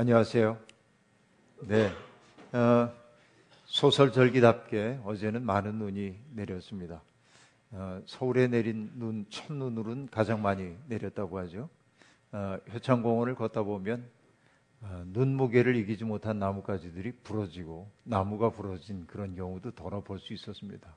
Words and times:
안녕하세요. 0.00 0.56
네. 1.62 1.90
어, 2.52 2.88
소설절기답게 3.64 5.00
어제는 5.02 5.42
많은 5.42 5.74
눈이 5.74 6.16
내렸습니다. 6.34 7.02
어, 7.72 8.00
서울에 8.06 8.46
내린 8.46 8.92
눈, 8.94 9.26
첫눈으로는 9.28 10.06
가장 10.12 10.40
많이 10.40 10.76
내렸다고 10.86 11.40
하죠. 11.40 11.68
어, 12.30 12.58
효창공원을 12.72 13.34
걷다 13.34 13.64
보면 13.64 14.08
어, 14.82 15.02
눈 15.06 15.34
무게를 15.34 15.74
이기지 15.74 16.04
못한 16.04 16.38
나뭇가지들이 16.38 17.10
부러지고 17.24 17.90
나무가 18.04 18.50
부러진 18.50 19.04
그런 19.08 19.34
경우도 19.34 19.72
돌아볼 19.72 20.20
수 20.20 20.32
있었습니다. 20.32 20.94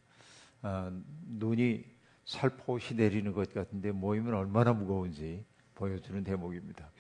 어, 0.62 0.92
눈이 1.26 1.84
살포시 2.26 2.94
내리는 2.94 3.34
것 3.34 3.52
같은데 3.52 3.92
모이면 3.92 4.36
얼마나 4.36 4.74
무거운지 4.74 5.44
보여주는 5.74 6.24
대목입니다. 6.24 6.92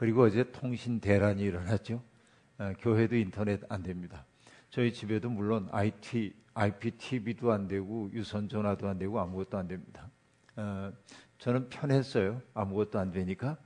그리고 0.00 0.22
어제 0.22 0.50
통신 0.50 0.98
대란이 0.98 1.42
일어났죠. 1.42 2.02
어, 2.56 2.72
교회도 2.78 3.16
인터넷 3.16 3.60
안 3.68 3.82
됩니다. 3.82 4.24
저희 4.70 4.94
집에도 4.94 5.28
물론 5.28 5.68
IT, 5.72 6.32
IPTV도 6.54 7.52
안 7.52 7.68
되고 7.68 8.08
유선 8.14 8.48
전화도 8.48 8.88
안 8.88 8.96
되고 8.96 9.20
아무것도 9.20 9.58
안 9.58 9.68
됩니다. 9.68 10.08
어, 10.56 10.90
저는 11.36 11.68
편했어요. 11.68 12.40
아무것도 12.54 12.98
안 12.98 13.10
되니까. 13.12 13.58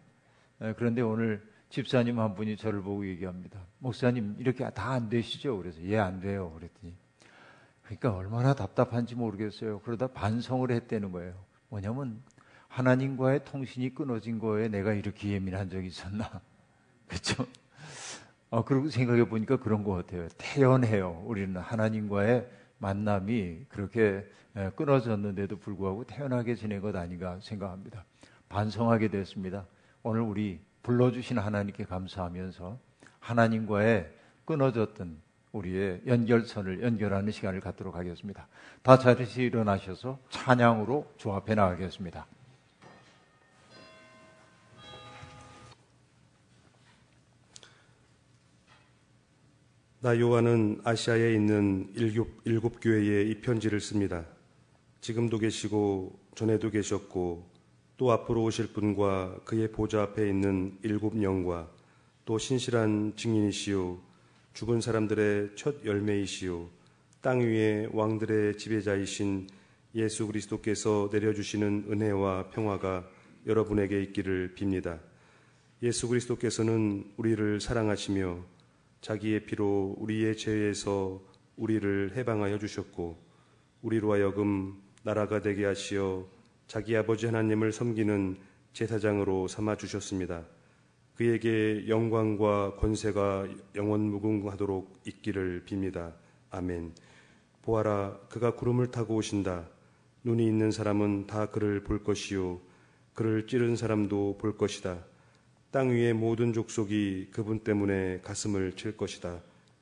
어, 0.58 0.74
그런데 0.76 1.02
오늘 1.02 1.48
집사님 1.68 2.18
한 2.18 2.34
분이 2.34 2.56
저를 2.56 2.82
보고 2.82 3.06
얘기합니다. 3.06 3.60
목사님 3.78 4.34
이렇게 4.40 4.68
다 4.70 4.90
안 4.90 5.08
되시죠? 5.08 5.56
그래서 5.56 5.80
예 5.82 5.98
안 5.98 6.18
돼요. 6.18 6.50
그랬더니 6.56 6.96
그러니까 7.82 8.12
얼마나 8.12 8.54
답답한지 8.54 9.14
모르겠어요. 9.14 9.82
그러다 9.82 10.08
반성을 10.08 10.68
했다는 10.68 11.12
거예요. 11.12 11.32
뭐냐면 11.68 12.20
하나님과의 12.74 13.44
통신이 13.44 13.94
끊어진 13.94 14.40
거에 14.40 14.66
내가 14.66 14.92
이렇게 14.94 15.30
예민한 15.30 15.70
적이 15.70 15.86
있었나? 15.86 16.28
그렇죠? 17.06 17.46
어, 18.50 18.64
그리고 18.64 18.88
생각해 18.88 19.28
보니까 19.28 19.58
그런 19.58 19.84
것 19.84 19.92
같아요. 19.92 20.26
태연해요. 20.36 21.22
우리는 21.24 21.56
하나님과의 21.56 22.48
만남이 22.78 23.66
그렇게 23.68 24.28
끊어졌는데도 24.74 25.58
불구하고 25.58 26.04
태연하게 26.04 26.56
지낸 26.56 26.80
것 26.80 26.94
아닌가 26.96 27.38
생각합니다. 27.40 28.04
반성하게 28.48 29.08
됐습니다. 29.08 29.66
오늘 30.02 30.22
우리 30.22 30.60
불러주신 30.82 31.38
하나님께 31.38 31.84
감사하면서 31.84 32.78
하나님과의 33.20 34.12
끊어졌던 34.44 35.20
우리의 35.52 36.02
연결선을 36.08 36.82
연결하는 36.82 37.30
시간을 37.30 37.60
갖도록 37.60 37.94
하겠습니다. 37.94 38.48
다 38.82 38.98
자리에서 38.98 39.42
일어나셔서 39.42 40.18
찬양으로 40.28 41.06
조합해 41.16 41.54
나가겠습니다. 41.54 42.26
나 50.04 50.20
요한은 50.20 50.82
아시아에 50.84 51.32
있는 51.32 51.88
일곱, 51.94 52.42
일곱 52.44 52.78
교회에 52.78 53.22
이 53.22 53.40
편지를 53.40 53.80
씁니다. 53.80 54.26
지금도 55.00 55.38
계시고 55.38 56.20
전에도 56.34 56.68
계셨고 56.68 57.48
또 57.96 58.12
앞으로 58.12 58.42
오실 58.42 58.74
분과 58.74 59.38
그의 59.46 59.72
보좌 59.72 60.02
앞에 60.02 60.28
있는 60.28 60.76
일곱 60.82 61.22
영과 61.22 61.70
또 62.26 62.36
신실한 62.36 63.14
증인이시요 63.16 63.98
죽은 64.52 64.82
사람들의 64.82 65.52
첫 65.56 65.82
열매이시요 65.86 66.68
땅 67.22 67.40
위의 67.40 67.88
왕들의 67.94 68.58
지배자이신 68.58 69.48
예수 69.94 70.26
그리스도께서 70.26 71.08
내려주시는 71.10 71.86
은혜와 71.90 72.50
평화가 72.50 73.08
여러분에게 73.46 74.02
있기를 74.02 74.54
빕니다. 74.54 75.00
예수 75.82 76.08
그리스도께서는 76.08 77.10
우리를 77.16 77.58
사랑하시며 77.62 78.52
자기의 79.04 79.44
피로 79.44 79.94
우리의 79.98 80.34
죄에서 80.34 81.20
우리를 81.56 82.16
해방하여 82.16 82.58
주셨고 82.58 83.18
우리로 83.82 84.14
하여금 84.14 84.80
나라가 85.02 85.42
되게 85.42 85.66
하시어 85.66 86.26
자기 86.66 86.96
아버지 86.96 87.26
하나님을 87.26 87.70
섬기는 87.70 88.38
제사장으로 88.72 89.46
삼아 89.46 89.76
주셨습니다. 89.76 90.46
그에게 91.16 91.86
영광과 91.86 92.76
권세가 92.76 93.46
영원 93.74 94.00
무궁하도록 94.08 95.02
있기를 95.04 95.66
빕니다. 95.66 96.14
아멘. 96.48 96.94
보아라, 97.60 98.18
그가 98.30 98.54
구름을 98.54 98.90
타고 98.90 99.16
오신다. 99.16 99.68
눈이 100.22 100.46
있는 100.46 100.70
사람은 100.70 101.26
다 101.26 101.50
그를 101.50 101.84
볼 101.84 102.02
것이요. 102.02 102.58
그를 103.12 103.46
찌른 103.46 103.76
사람도 103.76 104.38
볼 104.38 104.56
것이다. 104.56 105.04
땅 105.74 105.90
위의 105.90 106.12
모든 106.12 106.52
족속이 106.52 107.30
그분 107.32 107.58
때문에 107.58 108.20
가슴을 108.20 108.76
칠 108.76 108.96
것이다. 108.96 109.40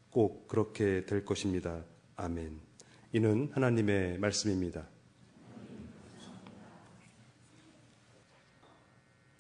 꼭 0.08 0.48
그렇게 0.48 1.04
될 1.04 1.22
것입니다. 1.22 1.84
아멘. 2.16 2.58
이는 3.12 3.50
하나님의 3.52 4.16
말씀입니다. 4.16 4.86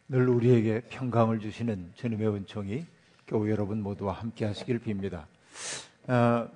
늘 0.08 0.28
우리에게 0.28 0.82
평강을 0.90 1.40
주시는 1.40 1.92
주님의 1.94 2.28
은총이 2.28 2.84
교우 3.26 3.48
여러분 3.48 3.82
모두와 3.82 4.12
함께 4.12 4.44
하시길 4.44 4.80
빕니다. 4.80 5.24
어, 6.06 6.50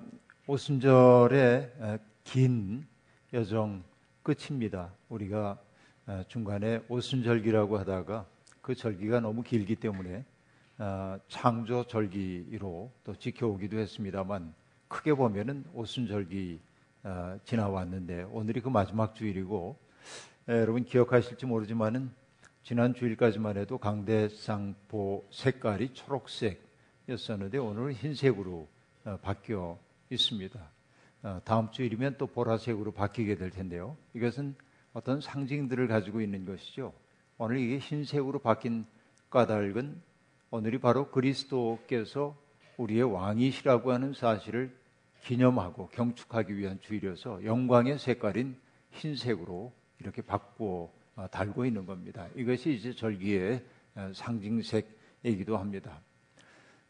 오순절의 0.45 1.73
어, 1.79 1.97
긴 2.23 2.85
여정 3.33 3.83
끝입니다. 4.21 4.93
우리가 5.09 5.59
어, 6.05 6.23
중간에 6.27 6.83
오순절기라고 6.87 7.79
하다가 7.79 8.27
그 8.67 8.75
절기가 8.75 9.21
너무 9.21 9.43
길기 9.43 9.77
때문에 9.77 10.25
어, 10.77 11.17
창조 11.29 11.87
절기로 11.87 12.91
또 13.05 13.15
지켜오기도 13.15 13.77
했습니다만 13.77 14.53
크게 14.89 15.13
보면은 15.13 15.63
오순절기 15.73 16.59
어, 17.03 17.39
지나왔는데 17.45 18.23
오늘이 18.23 18.59
그 18.59 18.67
마지막 18.67 19.15
주일이고 19.15 19.77
에, 20.49 20.51
여러분 20.51 20.83
기억하실지 20.83 21.45
모르지만은 21.45 22.11
지난 22.61 22.93
주일까지만 22.93 23.55
해도 23.55 23.77
강대상보 23.77 25.25
색깔이 25.31 25.93
초록색이었었는데 25.93 27.59
오늘은 27.59 27.93
흰색으로 27.93 28.67
어, 29.05 29.17
바뀌어 29.21 29.79
있습니다. 30.09 30.59
어, 31.23 31.41
다음 31.45 31.71
주일이면 31.71 32.17
또 32.17 32.27
보라색으로 32.27 32.91
바뀌게 32.91 33.35
될 33.35 33.49
텐데요. 33.49 33.95
이것은 34.13 34.55
어떤 34.91 35.21
상징들을 35.21 35.87
가지고 35.87 36.19
있는 36.19 36.45
것이죠. 36.45 36.91
오늘 37.39 37.59
이게 37.59 37.77
흰색으로 37.77 38.39
바뀐 38.39 38.87
까닭은 39.29 40.01
오늘이 40.49 40.79
바로 40.79 41.11
그리스도께서 41.11 42.35
우리의 42.77 43.03
왕이시라고 43.03 43.91
하는 43.91 44.13
사실을 44.13 44.75
기념하고 45.23 45.89
경축하기 45.89 46.57
위한 46.57 46.79
주일이어서 46.81 47.43
영광의 47.43 47.99
색깔인 47.99 48.57
흰색으로 48.89 49.71
이렇게 49.99 50.23
바꾸어 50.23 50.91
달고 51.29 51.65
있는 51.65 51.85
겁니다. 51.85 52.27
이것이 52.35 52.73
이제 52.73 52.93
절기의 52.93 53.63
어, 53.95 54.11
상징색이기도 54.15 55.57
합니다. 55.57 56.01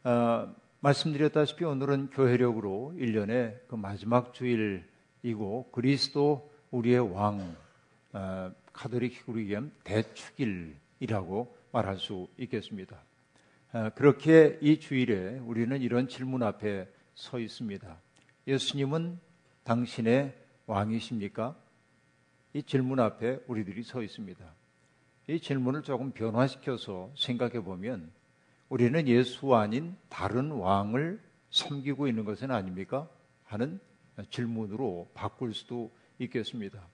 어, 0.04 0.54
말씀드렸다시피 0.80 1.64
오늘은 1.64 2.08
교회력으로 2.10 2.94
1년의 2.96 3.66
그 3.68 3.74
마지막 3.74 4.32
주일이고 4.32 5.70
그리스도 5.72 6.50
우리의 6.70 7.00
왕 7.12 7.54
어, 8.14 8.50
카톨릭 8.78 9.12
히브리겸 9.12 9.72
대축일이라고 9.82 11.58
말할 11.72 11.98
수 11.98 12.28
있겠습니다. 12.38 13.02
어, 13.72 13.90
그렇게 13.96 14.56
이 14.62 14.78
주일에 14.78 15.40
우리는 15.40 15.82
이런 15.82 16.06
질문 16.06 16.44
앞에 16.44 16.88
서 17.12 17.40
있습니다. 17.40 18.00
예수님은 18.46 19.18
당신의 19.64 20.32
왕이십니까? 20.66 21.56
이 22.52 22.62
질문 22.62 23.00
앞에 23.00 23.40
우리들이 23.48 23.82
서 23.82 24.00
있습니다. 24.00 24.54
이 25.26 25.40
질문을 25.40 25.82
조금 25.82 26.12
변화시켜서 26.12 27.12
생각해 27.16 27.60
보면 27.64 28.12
우리는 28.68 29.08
예수 29.08 29.56
아닌 29.56 29.96
다른 30.08 30.52
왕을 30.52 31.20
섬기고 31.50 32.06
있는 32.06 32.24
것은 32.24 32.52
아닙니까? 32.52 33.10
하는 33.42 33.80
질문으로 34.30 35.10
바꿀 35.14 35.52
수도 35.52 35.90
있겠습니다. 36.20 36.86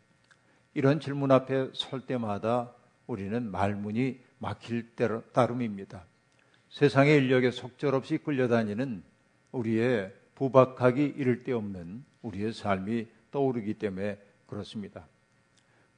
이런 0.74 1.00
질문 1.00 1.30
앞에 1.30 1.70
설 1.72 2.00
때마다 2.00 2.72
우리는 3.06 3.50
말문이 3.50 4.20
막힐 4.38 4.94
따름입니다. 5.32 6.04
세상의 6.68 7.16
인력에 7.18 7.50
속절없이 7.52 8.18
끌려다니는 8.18 9.02
우리의 9.52 10.12
부박하기 10.34 11.14
이를 11.16 11.44
데 11.44 11.52
없는 11.52 12.04
우리의 12.22 12.52
삶이 12.52 13.06
떠오르기 13.30 13.74
때문에 13.74 14.18
그렇습니다. 14.46 15.06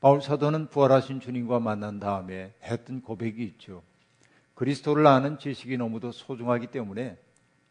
바울 0.00 0.20
사도는 0.20 0.69
부활하신 0.69 1.20
주님과 1.20 1.61
만난 1.61 1.99
다음에 1.99 2.52
했던 2.62 3.00
고백이 3.00 3.43
있죠. 3.44 3.82
그리스도를 4.55 5.06
아는 5.06 5.38
지식이 5.38 5.79
너무도 5.79 6.12
소중하기 6.12 6.69
때문에 6.69 7.19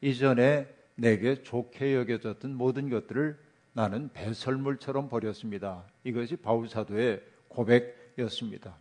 이전에 0.02 0.68
내게 0.96 1.44
좋게 1.44 1.96
여겨졌던 1.96 2.56
모든 2.56 2.90
것들을 2.90 3.38
나는 3.76 4.10
배설물처럼 4.14 5.10
버렸습니다. 5.10 5.84
이것이 6.06 6.38
바울 6.38 6.70
사도의 6.70 7.22
고백이었습니다. 7.50 8.74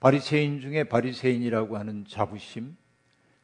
바리새인 0.00 0.60
중에 0.60 0.84
바리새인이라고 0.84 1.76
하는 1.76 2.06
자부심, 2.08 2.78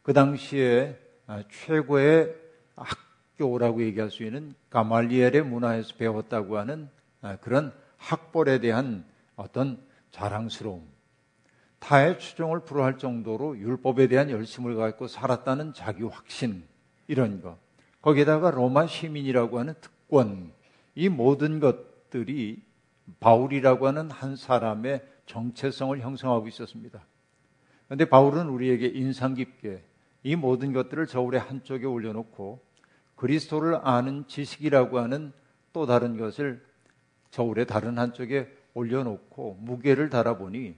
그 0.02 0.14
당시에 0.14 0.98
아, 1.26 1.42
최고의 1.50 2.34
학교라고 2.74 3.82
얘기할 3.82 4.10
수 4.10 4.24
있는 4.24 4.54
가말리엘의 4.70 5.42
문화에서 5.42 5.94
배웠다고 5.96 6.56
하는 6.56 6.88
아, 7.20 7.36
그런 7.36 7.74
학벌에 7.98 8.58
대한 8.60 9.04
어떤 9.36 9.78
자랑스러움, 10.10 10.88
타의 11.80 12.18
추종을 12.18 12.60
불허할 12.60 12.96
정도로 12.96 13.58
율법에 13.58 14.06
대한 14.08 14.30
열심을 14.30 14.76
갖고 14.76 15.06
살았다는 15.06 15.74
자기 15.74 16.04
확신 16.04 16.64
이런 17.08 17.42
거. 17.42 17.58
거기에다가 18.00 18.50
로마 18.50 18.86
시민이라고 18.86 19.58
하는 19.58 19.74
특권, 19.82 20.52
이 20.94 21.08
모든 21.08 21.60
것들이 21.60 22.62
바울이라고 23.20 23.86
하는 23.86 24.10
한 24.10 24.36
사람의 24.36 25.02
정체성을 25.26 25.98
형성하고 26.00 26.48
있었습니다. 26.48 27.04
그런데 27.86 28.04
바울은 28.04 28.48
우리에게 28.48 28.86
인상 28.86 29.34
깊게 29.34 29.82
이 30.22 30.36
모든 30.36 30.72
것들을 30.72 31.06
저울의 31.06 31.40
한쪽에 31.40 31.84
올려놓고 31.86 32.64
그리스도를 33.16 33.80
아는 33.82 34.26
지식이라고 34.26 34.98
하는 34.98 35.32
또 35.72 35.86
다른 35.86 36.16
것을 36.16 36.64
저울의 37.30 37.66
다른 37.66 37.98
한쪽에 37.98 38.48
올려놓고 38.74 39.58
무게를 39.60 40.10
달아보니 40.10 40.76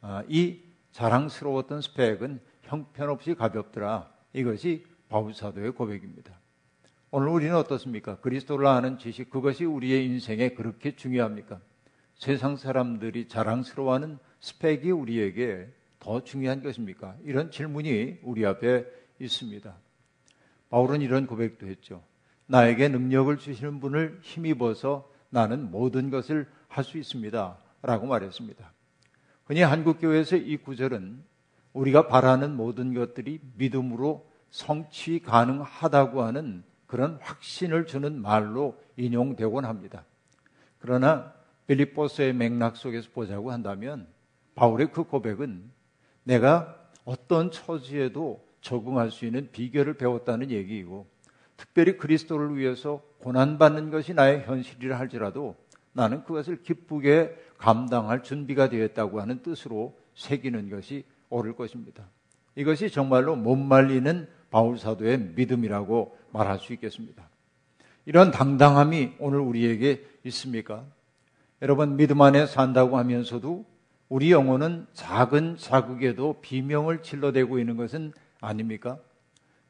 아, 0.00 0.22
이 0.28 0.60
자랑스러웠던 0.92 1.80
스펙은 1.80 2.40
형편없이 2.62 3.34
가볍더라. 3.34 4.12
이것이 4.32 4.84
바울 5.08 5.34
사도의 5.34 5.72
고백입니다. 5.72 6.38
오늘 7.16 7.28
우리는 7.28 7.54
어떻습니까? 7.54 8.16
그리스도를 8.16 8.66
아는 8.66 8.98
지식, 8.98 9.30
그것이 9.30 9.64
우리의 9.64 10.04
인생에 10.04 10.48
그렇게 10.48 10.96
중요합니까? 10.96 11.60
세상 12.16 12.56
사람들이 12.56 13.28
자랑스러워하는 13.28 14.18
스펙이 14.40 14.90
우리에게 14.90 15.72
더 16.00 16.24
중요한 16.24 16.60
것입니까? 16.60 17.14
이런 17.22 17.52
질문이 17.52 18.18
우리 18.24 18.44
앞에 18.44 18.84
있습니다. 19.20 19.76
바울은 20.70 21.02
이런 21.02 21.28
고백도 21.28 21.68
했죠. 21.68 22.02
나에게 22.46 22.88
능력을 22.88 23.38
주시는 23.38 23.78
분을 23.78 24.18
힘입어서 24.20 25.08
나는 25.30 25.70
모든 25.70 26.10
것을 26.10 26.48
할 26.66 26.82
수 26.82 26.98
있습니다. 26.98 27.56
라고 27.82 28.06
말했습니다. 28.08 28.72
흔히 29.44 29.60
한국교회에서 29.60 30.34
이 30.34 30.56
구절은 30.56 31.22
우리가 31.74 32.08
바라는 32.08 32.56
모든 32.56 32.92
것들이 32.92 33.38
믿음으로 33.54 34.28
성취 34.50 35.20
가능하다고 35.20 36.20
하는 36.20 36.64
그런 36.86 37.18
확신을 37.20 37.86
주는 37.86 38.20
말로 38.20 38.78
인용되곤 38.96 39.64
합니다. 39.64 40.04
그러나 40.78 41.32
빌립보스의 41.66 42.34
맥락 42.34 42.76
속에서 42.76 43.08
보자고 43.12 43.50
한다면 43.50 44.06
바울의 44.54 44.92
그 44.92 45.04
고백은 45.04 45.70
내가 46.24 46.78
어떤 47.04 47.50
처지에도 47.50 48.44
적응할 48.60 49.10
수 49.10 49.26
있는 49.26 49.50
비결을 49.50 49.94
배웠다는 49.94 50.50
얘기이고 50.50 51.06
특별히 51.56 51.96
그리스도를 51.96 52.56
위해서 52.56 53.02
고난받는 53.18 53.90
것이 53.90 54.14
나의 54.14 54.42
현실이라 54.44 54.98
할지라도 54.98 55.56
나는 55.92 56.24
그것을 56.24 56.62
기쁘게 56.62 57.36
감당할 57.58 58.22
준비가 58.22 58.68
되었다고 58.68 59.20
하는 59.20 59.42
뜻으로 59.42 59.96
새기는 60.14 60.70
것이 60.70 61.04
옳을 61.30 61.54
것입니다. 61.54 62.04
이것이 62.56 62.90
정말로 62.90 63.36
못 63.36 63.56
말리는 63.56 64.28
바울 64.50 64.78
사도의 64.78 65.18
믿음이라고 65.34 66.16
말할 66.34 66.58
수 66.58 66.72
있겠습니다. 66.74 67.28
이런 68.04 68.30
당당함이 68.30 69.14
오늘 69.18 69.38
우리에게 69.38 70.04
있습니까? 70.24 70.84
여러분 71.62 71.96
믿음 71.96 72.20
안에 72.20 72.46
산다고 72.46 72.98
하면서도 72.98 73.64
우리 74.08 74.32
영혼은 74.32 74.86
작은 74.92 75.56
자극에도 75.56 76.40
비명을 76.42 77.02
질러대고 77.02 77.58
있는 77.58 77.76
것은 77.76 78.12
아닙니까? 78.40 78.98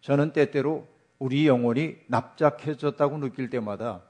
저는 0.01 0.33
때때로 0.33 0.87
우리 1.19 1.47
영혼이 1.47 1.97
납작해졌다고 2.09 3.19
느낄 3.19 3.49
때마다 3.51 4.03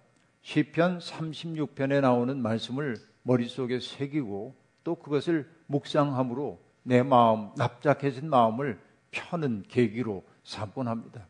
시편 0.43 0.99
36편에 0.99 2.01
나오는 2.01 2.41
말씀을 2.41 2.97
머릿속에 3.23 3.81
새기고 3.81 4.55
또 4.85 4.95
그것을 4.95 5.51
묵상함으로 5.67 6.61
내 6.83 7.03
마음, 7.03 7.51
납작해진 7.57 8.29
마음을 8.29 8.79
펴는 9.11 9.65
계기로 9.69 10.25
삼곤 10.45 10.89
합니다. 10.89 11.27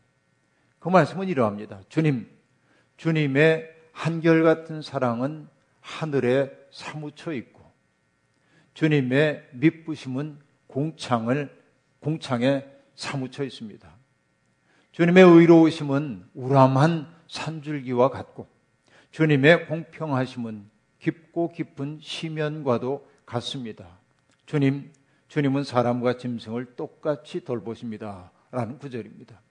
그 0.85 0.89
말씀은 0.89 1.29
이러합니다. 1.29 1.81
주님, 1.89 2.29
주님의 2.97 3.67
한결같은 3.91 4.83
사랑은 4.83 5.47
하늘에 5.81 6.55
사무쳐 6.69 7.33
있고, 7.33 7.63
주님의 8.75 9.49
밑부심은 9.53 10.37
공창을, 10.67 11.49
공창에 12.01 12.67
사무쳐 12.93 13.43
있습니다. 13.43 13.95
주님의 14.91 15.23
의로우심은 15.23 16.29
우람한 16.35 17.11
산줄기와 17.29 18.11
같고, 18.11 18.47
주님의 19.09 19.65
공평하심은 19.65 20.69
깊고 20.99 21.51
깊은 21.51 21.97
시면과도 21.99 23.09
같습니다. 23.25 23.87
주님, 24.45 24.93
주님은 25.29 25.63
사람과 25.63 26.17
짐승을 26.17 26.75
똑같이 26.75 27.43
돌보십니다. 27.43 28.31
라는 28.51 28.77
구절입니다. 28.77 29.41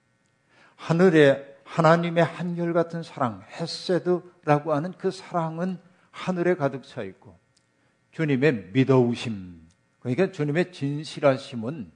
하늘에 0.76 1.54
하나님의 1.64 2.24
한결같은 2.24 3.02
사랑, 3.02 3.42
헤세드라고 3.52 4.74
하는 4.74 4.92
그 4.92 5.10
사랑은 5.10 5.78
하늘에 6.10 6.54
가득 6.54 6.84
차 6.84 7.02
있고 7.02 7.38
주님의 8.12 8.70
믿어우심, 8.72 9.68
그러니까 10.00 10.30
주님의 10.30 10.72
진실하심은 10.72 11.90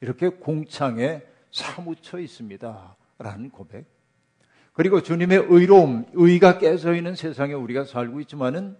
이렇게 0.00 0.28
공창에 0.28 1.22
사무쳐 1.50 2.18
있습니다. 2.18 2.96
라는 3.18 3.50
고백. 3.50 3.86
그리고 4.72 5.00
주님의 5.02 5.46
의로움, 5.48 6.04
의가 6.14 6.58
깨져 6.58 6.94
있는 6.94 7.14
세상에 7.14 7.52
우리가 7.52 7.84
살고 7.84 8.20
있지만은 8.22 8.76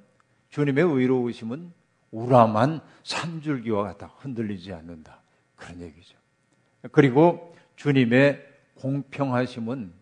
주님의 0.49 0.85
의로우심은 0.85 1.73
우람한 2.11 2.81
산줄기와 3.05 3.85
같다. 3.85 4.13
흔들리지 4.19 4.73
않는다. 4.73 5.23
그런 5.57 5.81
얘기죠. 5.81 6.17
그리고 6.91 7.55
주님의 7.77 8.54
공평하심은 8.85 9.95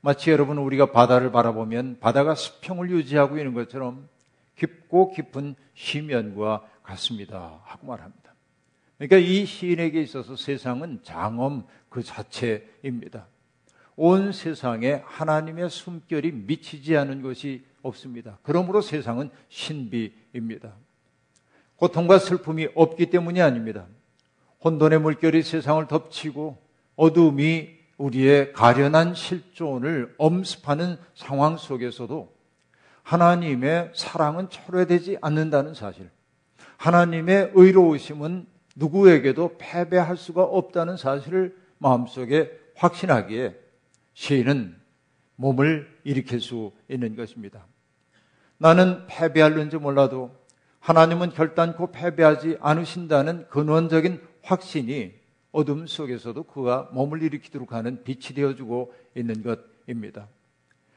마치 0.00 0.32
여러분 0.32 0.58
우리가 0.58 0.90
바다를 0.90 1.30
바라보면 1.30 1.98
바다가 2.00 2.34
수평을 2.34 2.90
유지하고 2.90 3.38
있는 3.38 3.54
것처럼 3.54 4.08
깊고 4.56 5.12
깊은 5.12 5.54
시면과 5.74 6.68
같습니다. 6.82 7.60
하고 7.62 7.86
말합니다. 7.86 8.34
그러니까 8.98 9.18
이 9.18 9.46
시인에게 9.46 10.02
있어서 10.02 10.34
세상은 10.34 10.98
장엄 11.04 11.64
그 11.88 12.02
자체입니다. 12.02 13.28
온 13.94 14.32
세상에 14.32 15.02
하나님의 15.04 15.70
숨결이 15.70 16.32
미치지 16.32 16.96
않은 16.96 17.22
것이 17.22 17.64
없습니다. 17.82 18.38
그러므로 18.42 18.80
세상은 18.80 19.30
신비입니다. 19.48 20.74
고통과 21.76 22.18
슬픔이 22.18 22.66
없기 22.74 23.10
때문이 23.10 23.40
아닙니다. 23.40 23.86
혼돈의 24.64 25.00
물결이 25.00 25.42
세상을 25.44 25.86
덮치고 25.86 26.58
어둠이 26.96 27.83
우리의 27.98 28.52
가련한 28.52 29.14
실존을 29.14 30.14
엄습하는 30.18 30.96
상황 31.14 31.56
속에서도 31.56 32.34
하나님의 33.02 33.92
사랑은 33.94 34.48
철회되지 34.48 35.18
않는다는 35.20 35.74
사실, 35.74 36.10
하나님의 36.76 37.52
의로우심은 37.54 38.46
누구에게도 38.76 39.56
패배할 39.58 40.16
수가 40.16 40.42
없다는 40.42 40.96
사실을 40.96 41.56
마음속에 41.78 42.50
확신하기에 42.76 43.56
시인은 44.14 44.76
몸을 45.36 46.00
일으킬 46.04 46.40
수 46.40 46.72
있는 46.88 47.16
것입니다. 47.16 47.66
나는 48.58 49.06
패배할는지 49.06 49.76
몰라도 49.76 50.34
하나님은 50.80 51.30
결단코 51.30 51.92
패배하지 51.92 52.58
않으신다는 52.60 53.48
근원적인 53.48 54.20
확신이 54.42 55.14
어둠 55.54 55.86
속에서도 55.86 56.42
그가 56.42 56.90
몸을 56.92 57.22
일으키도록 57.22 57.72
하는 57.72 58.02
빛이 58.02 58.34
되어주고 58.34 58.92
있는 59.14 59.44
것입니다. 59.44 60.26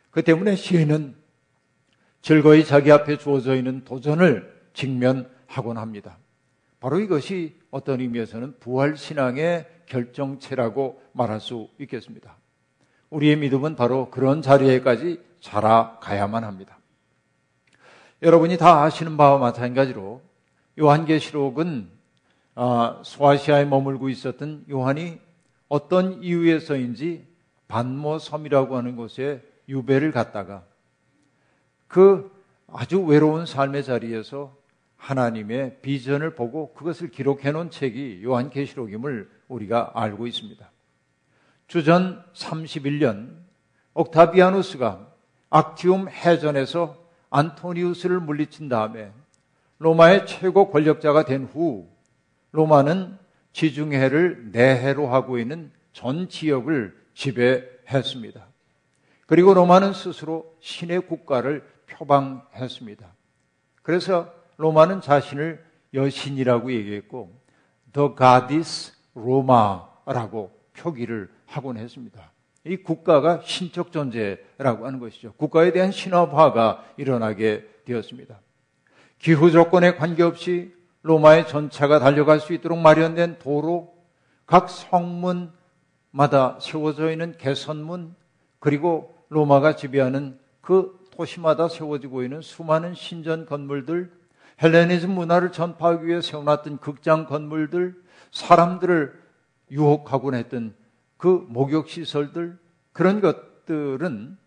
그 0.10 0.24
때문에 0.24 0.56
시인은 0.56 1.16
즐거이 2.24 2.66
자기 2.66 2.92
앞에 2.92 3.20
주어져 3.20 3.56
있는 3.56 3.84
도전을 3.84 4.52
직면하곤 4.74 5.78
합니다. 5.78 6.18
바로 6.80 7.00
이것이 7.00 7.56
어떤 7.70 8.02
의미에서는 8.02 8.56
부활신앙의 8.60 9.68
결정체라고 9.86 11.04
말할 11.12 11.40
수 11.40 11.70
있겠습니다. 11.80 12.36
우리의 13.12 13.36
믿음은 13.38 13.76
바로 13.76 14.10
그런 14.10 14.42
자리에까지 14.42 15.22
자라가야만 15.40 16.44
합니다. 16.44 16.80
여러분이 18.24 18.58
다 18.58 18.82
아시는 18.82 19.18
바와 19.18 19.38
마찬가지로 19.38 20.24
요한계시록은 20.80 21.97
아, 22.60 23.00
소아시아에 23.04 23.66
머물고 23.66 24.10
있었던 24.10 24.66
요한이 24.68 25.20
어떤 25.70 26.24
이유에서인지 26.24 27.28
반모 27.68 28.18
섬이라고 28.18 28.76
하는 28.76 28.96
곳에 28.96 29.44
유배를 29.70 30.12
갔다가 30.12 30.64
그 31.88 32.32
아주 32.66 33.00
외로운 33.04 33.46
삶의 33.46 33.84
자리에서 33.84 34.58
하나님의 34.96 35.82
비전을 35.84 36.34
보고 36.34 36.74
그것을 36.74 37.12
기록해 37.12 37.52
놓은 37.52 37.70
책이 37.70 38.24
요한계시록임을 38.24 39.30
우리가 39.50 39.92
알고 39.94 40.26
있습니다. 40.26 40.68
주전 41.68 42.26
31년 42.34 43.36
옥타비아누스가 43.94 45.08
악티움 45.52 46.10
해전에서 46.10 46.98
안토니우스를 47.30 48.20
물리친 48.20 48.68
다음에 48.68 49.12
로마의 49.78 50.26
최고 50.26 50.72
권력자가 50.72 51.26
된 51.26 51.46
후 51.46 51.96
로마는 52.58 53.16
지중해를 53.54 54.50
내해로 54.52 55.08
하고 55.08 55.38
있는 55.38 55.72
전 55.94 56.28
지역을 56.28 56.98
지배했습니다. 57.14 58.48
그리고 59.28 59.54
로마는 59.54 59.94
스스로 59.94 60.56
신의 60.60 61.02
국가를 61.02 61.64
표방했습니다. 61.86 63.08
그래서 63.84 64.34
로마는 64.58 65.02
자신을 65.02 65.64
여신이라고 65.94 66.72
얘기했고 66.72 67.32
The 67.94 68.10
Goddess 68.18 68.94
Roma라고 69.16 70.52
표기를 70.76 71.30
하곤 71.46 71.78
했습니다. 71.78 72.32
이 72.66 72.78
국가가 72.78 73.42
신적 73.44 73.92
존재라고 73.92 74.88
하는 74.88 75.00
것이죠. 75.00 75.34
국가에 75.34 75.72
대한 75.72 75.92
신화화가 75.92 76.86
일어나게 76.98 77.68
되었습니다. 77.86 78.40
기후 79.20 79.52
조건에 79.52 79.96
관계없이 79.96 80.77
로마의 81.04 81.48
전차가 81.48 82.00
달려갈 82.00 82.40
수 82.40 82.54
있도록 82.54 82.80
마련된 82.80 83.40
도로, 83.40 83.96
각 84.46 84.70
성문마다 84.70 86.60
세워져 86.60 87.12
있는 87.12 87.38
개선문, 87.38 88.16
그리고 88.60 89.16
로마가 89.30 89.76
지배하는 89.76 90.40
그 90.62 90.98
도시마다 91.12 91.68
세워지고 91.68 92.24
있는 92.24 92.42
수많은 92.42 92.94
신전 92.94 93.46
건물들, 93.46 94.12
헬레니즘 94.62 95.12
문화를 95.12 95.52
전파하기 95.52 96.06
위해 96.06 96.22
세워놨던 96.22 96.80
극장 96.80 97.26
건물들, 97.26 97.96
사람들을 98.32 99.28
유혹하곤 99.72 100.34
했던 100.36 100.76
그 101.18 101.46
목욕 101.50 101.90
시설들, 101.90 102.58
그런 102.92 103.22
것들은 103.22 104.38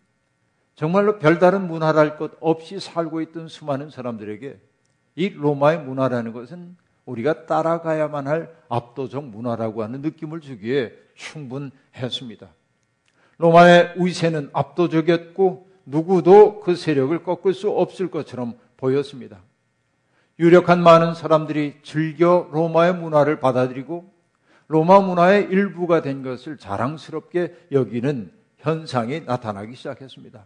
정말로 0.75 1.19
별다른 1.19 1.67
문화랄 1.67 2.17
것 2.17 2.31
없이 2.39 2.79
살고 2.79 3.21
있던 3.21 3.47
수많은 3.47 3.89
사람들에게 3.89 4.59
이 5.15 5.29
로마의 5.29 5.83
문화라는 5.83 6.33
것은 6.33 6.75
우리가 7.05 7.45
따라가야만 7.45 8.27
할 8.27 8.55
압도적 8.69 9.25
문화라고 9.25 9.83
하는 9.83 10.01
느낌을 10.01 10.41
주기에 10.41 10.93
충분했습니다. 11.15 12.47
로마의 13.37 13.93
위세는 13.97 14.49
압도적이었고 14.53 15.69
누구도 15.85 16.59
그 16.59 16.75
세력을 16.75 17.23
꺾을 17.23 17.53
수 17.53 17.69
없을 17.69 18.09
것처럼 18.09 18.53
보였습니다. 18.77 19.41
유력한 20.39 20.81
많은 20.81 21.13
사람들이 21.13 21.79
즐겨 21.83 22.47
로마의 22.51 22.95
문화를 22.95 23.39
받아들이고 23.39 24.11
로마 24.67 25.01
문화의 25.01 25.49
일부가 25.49 26.01
된 26.01 26.23
것을 26.23 26.57
자랑스럽게 26.57 27.67
여기는 27.71 28.31
현상이 28.57 29.21
나타나기 29.21 29.75
시작했습니다. 29.75 30.45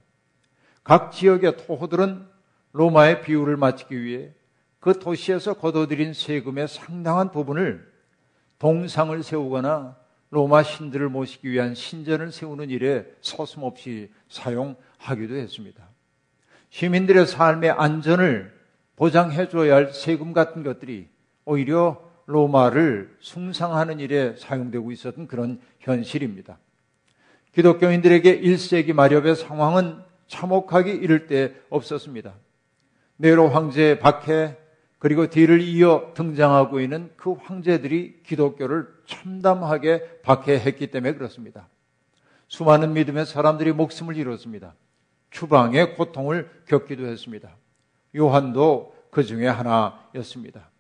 각 0.84 1.12
지역의 1.12 1.58
토호들은 1.58 2.26
로마의 2.72 3.22
비율을 3.22 3.56
맞추기 3.58 4.02
위해 4.02 4.34
그 4.86 5.00
도시에서 5.00 5.56
거둬들인 5.56 6.14
세금의 6.14 6.68
상당한 6.68 7.32
부분을 7.32 7.92
동상을 8.60 9.24
세우거나 9.24 9.98
로마 10.30 10.62
신들을 10.62 11.10
모시기 11.10 11.50
위한 11.50 11.74
신전을 11.74 12.32
세우는 12.32 12.70
일에 12.70 13.08
서슴없이 13.20 14.12
사용하기도 14.30 15.38
했습니다. 15.38 15.90
시민들의 16.70 17.26
삶의 17.26 17.72
안전을 17.72 18.54
보장해 18.96 19.50
줘야 19.50 19.74
할 19.74 19.92
세금 19.92 20.34
같은 20.34 20.62
것들이 20.62 21.10
오히려 21.46 22.00
로마를 22.28 23.18
숭상하는 23.22 24.00
일에 24.00 24.36
사용되고 24.36 24.92
있었던 24.92 25.26
그런 25.26 25.60
현실입니다. 25.80 26.60
기독교인들에게 27.54 28.40
1세기 28.40 28.94
마렵의 28.94 29.36
상황은 29.36 30.04
참혹하기 30.28 30.92
이를 30.92 31.26
데 31.26 31.60
없었습니다. 31.72 32.36
네로 33.18 33.50
황제 33.50 33.98
박해 33.98 34.64
그리고 35.06 35.28
뒤를 35.28 35.62
이어 35.62 36.14
등장하고 36.16 36.80
있는 36.80 37.12
그 37.16 37.34
황제들이 37.34 38.24
기독교를 38.24 38.88
참담하게 39.06 40.22
박해했기 40.24 40.88
때문에 40.88 41.14
그렇습니다. 41.14 41.68
수많은 42.48 42.94
믿음의 42.94 43.28
사람들이 43.28 43.72
목숨을 43.74 44.18
잃었습니다. 44.18 44.74
추방의 45.30 45.94
고통을 45.94 46.50
겪기도 46.68 47.06
했습니다. 47.06 47.56
요한도 48.16 48.96
그 49.12 49.24
중에 49.24 49.48
하나였습니다. 49.48 50.72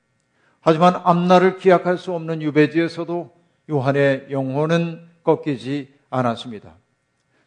하지만 0.59 0.95
앞날을 0.95 1.57
기약할 1.57 1.99
수 1.99 2.11
없는 2.11 2.41
유배지에서도 2.41 3.31
요한의 3.69 4.29
영혼은 4.31 5.07
꺾이지 5.23 5.93
않았습니다. 6.09 6.73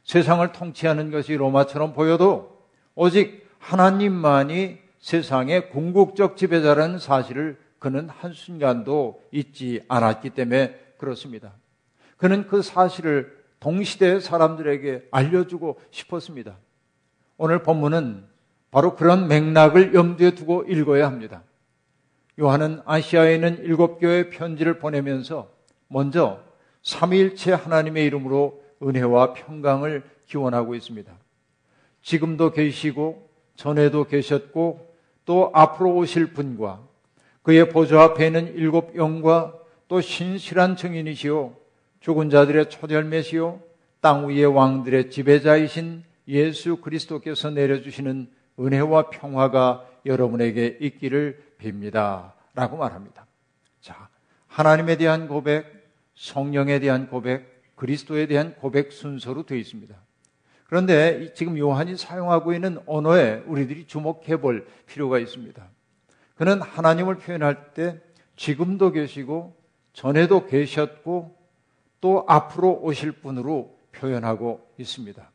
세상을 0.05 0.53
통치하는 0.53 1.11
것이 1.11 1.35
로마처럼 1.35 1.93
보여도 1.93 2.63
오직 2.95 3.49
하나님만이 3.59 4.87
세상의 5.01 5.71
궁극적 5.71 6.37
지배자라는 6.37 6.99
사실을 6.99 7.59
그는 7.79 8.09
한순간도 8.09 9.23
잊지 9.31 9.83
않았기 9.89 10.31
때문에 10.31 10.75
그렇습니다. 10.99 11.53
그는 12.17 12.47
그 12.49 12.63
사실을 12.63 13.39
동시대의 13.61 14.21
사람들에게 14.21 15.09
알려주고 15.11 15.81
싶었습니다. 15.91 16.57
오늘 17.37 17.63
본문은 17.63 18.25
바로 18.71 18.97
그런 18.97 19.29
맥락을 19.29 19.95
염두에 19.95 20.33
두고 20.33 20.65
읽어야 20.65 21.07
합니다. 21.07 21.43
요한은 22.41 22.83
아시아에 22.85 23.35
있는 23.35 23.59
일곱 23.65 23.99
교회 23.99 24.31
편지를 24.31 24.79
보내면서 24.79 25.51
먼저 25.89 26.43
삼위일체 26.83 27.53
하나님의 27.53 28.05
이름으로 28.07 28.63
은혜와 28.83 29.33
평강을 29.35 30.03
기원하고 30.27 30.75
있습니다. 30.75 31.13
지금도 32.03 32.53
계시고 32.53 33.29
전에도 33.57 34.05
계셨고 34.05 34.88
또 35.29 35.51
앞으로 35.53 35.95
오실 35.95 36.33
분과 36.33 36.81
그의 37.43 37.69
보좌 37.69 38.03
앞에 38.03 38.29
있는 38.29 38.55
일곱 38.55 38.97
영과 38.97 39.53
또 39.87 40.01
신실한 40.01 40.77
증인이시요 40.77 41.55
죽은 42.01 42.31
자들의 42.31 42.71
초절매시요 42.71 43.61
땅 44.01 44.31
위의 44.31 44.47
왕들의 44.47 45.11
지배자이신 45.11 46.03
예수 46.29 46.79
그리스도께서 46.79 47.51
내려주시는 47.51 48.31
은혜와 48.59 49.11
평화가 49.11 49.87
여러분에게 50.07 50.79
있기를 50.81 51.43
빕니다. 51.61 52.33
라고 52.55 52.79
말합니다. 52.79 53.27
자, 53.83 54.09
하나님에 54.47 54.97
대한 54.97 55.29
고백, 55.29 55.91
성령에 56.15 56.79
대한 56.81 57.09
고백, 57.09 57.75
그리스도에 57.77 58.27
대한 58.27 58.55
고백 58.55 58.93
순서로 58.93 59.45
되어 59.45 59.59
있습니다. 59.59 59.95
그런데 60.69 61.33
지금 61.33 61.57
요한이 61.57 61.97
사용하고 61.97 62.53
있는 62.53 62.79
언어에 62.85 63.43
우리들이 63.47 63.87
주목해 63.87 64.37
볼 64.37 64.67
필요가 64.85 65.19
있습니다. 65.19 65.67
그는 66.35 66.61
하나님을 66.61 67.17
표현할 67.17 67.73
때 67.73 67.99
지금도 68.37 68.93
계시고 68.93 69.57
전에도 69.95 70.45
계셨고 70.45 71.35
또 72.03 72.25
앞으로 72.29 72.81
오실 72.83 73.13
분으로 73.13 73.79
표현하고 73.93 74.61
있습니다. 74.77 75.31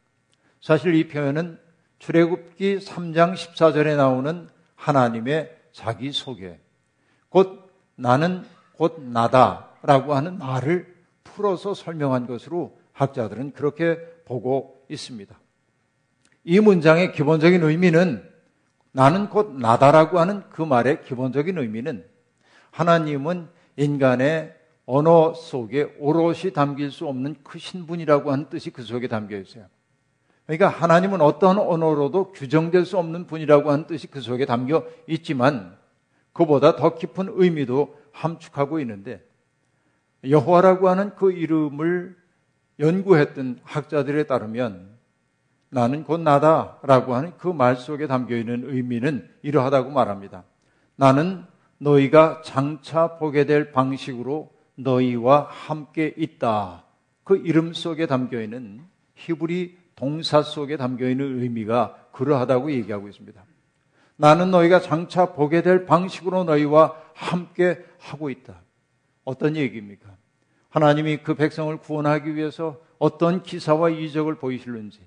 사실 0.61 0.93
이 0.93 1.07
표현은 1.07 1.59
출애굽기 1.97 2.77
3장 2.77 3.33
14절에 3.33 3.97
나오는 3.97 4.47
하나님의 4.75 5.57
자기 5.71 6.11
소개, 6.11 6.59
곧 7.29 7.71
나는 7.95 8.45
곧 8.73 9.01
나다라고 9.01 10.13
하는 10.13 10.37
말을 10.37 10.95
풀어서 11.23 11.73
설명한 11.73 12.27
것으로 12.27 12.77
학자들은 12.93 13.51
그렇게 13.51 13.97
보고 14.25 14.85
있습니다. 14.89 15.37
이 16.45 16.59
문장의 16.59 17.11
기본적인 17.11 17.63
의미는 17.63 18.27
나는 18.91 19.29
곧 19.29 19.55
나다라고 19.57 20.19
하는 20.19 20.43
그 20.49 20.61
말의 20.61 21.03
기본적인 21.03 21.57
의미는 21.57 22.05
하나님은 22.71 23.49
인간의 23.77 24.55
언어 24.85 25.33
속에 25.33 25.95
오롯이 25.99 26.53
담길 26.53 26.91
수 26.91 27.07
없는 27.07 27.37
크신 27.43 27.87
분이라고 27.87 28.31
하는 28.31 28.49
뜻이 28.49 28.69
그 28.69 28.83
속에 28.83 29.07
담겨 29.07 29.37
있어요. 29.37 29.65
그러니까 30.45 30.67
하나님은 30.67 31.21
어떤 31.21 31.57
언어로도 31.57 32.33
규정될 32.33 32.85
수 32.85 32.97
없는 32.97 33.27
분이라고 33.27 33.71
하는 33.71 33.87
뜻이 33.87 34.07
그 34.07 34.19
속에 34.19 34.45
담겨 34.45 34.85
있지만 35.07 35.77
그보다 36.33 36.75
더 36.75 36.95
깊은 36.95 37.29
의미도 37.31 37.97
함축하고 38.11 38.79
있는데 38.81 39.23
여호와라고 40.27 40.89
하는 40.89 41.15
그 41.15 41.31
이름을 41.31 42.22
연구했던 42.79 43.59
학자들에 43.63 44.23
따르면 44.23 44.93
나는 45.69 46.03
곧 46.03 46.21
나다라고 46.21 47.15
하는 47.15 47.37
그 47.37 47.51
말 47.51 47.75
속에 47.75 48.07
담겨 48.07 48.35
있는 48.35 48.63
의미는 48.65 49.29
이러하다고 49.41 49.89
말합니다. 49.91 50.43
나는 50.95 51.45
너희가 51.79 52.41
장차 52.43 53.17
보게 53.17 53.45
될 53.45 53.71
방식으로 53.71 54.51
너희와 54.75 55.47
함께 55.49 56.13
있다. 56.17 56.83
그 57.23 57.37
이름 57.37 57.73
속에 57.73 58.05
담겨 58.05 58.41
있는 58.41 58.81
히브리 59.15 59.77
동사 59.95 60.41
속에 60.41 60.77
담겨 60.77 61.09
있는 61.09 61.39
의미가 61.41 62.09
그러하다고 62.11 62.71
얘기하고 62.71 63.07
있습니다. 63.07 63.43
나는 64.15 64.51
너희가 64.51 64.79
장차 64.79 65.33
보게 65.33 65.61
될 65.61 65.85
방식으로 65.85 66.43
너희와 66.43 66.95
함께 67.15 67.83
하고 67.99 68.29
있다. 68.29 68.61
어떤 69.23 69.55
얘기입니까? 69.55 70.15
하나님이 70.73 71.17
그 71.17 71.35
백성을 71.35 71.77
구원하기 71.77 72.35
위해서 72.35 72.81
어떤 72.97 73.43
기사와 73.43 73.91
이적을 73.91 74.39
보이실는지, 74.39 75.01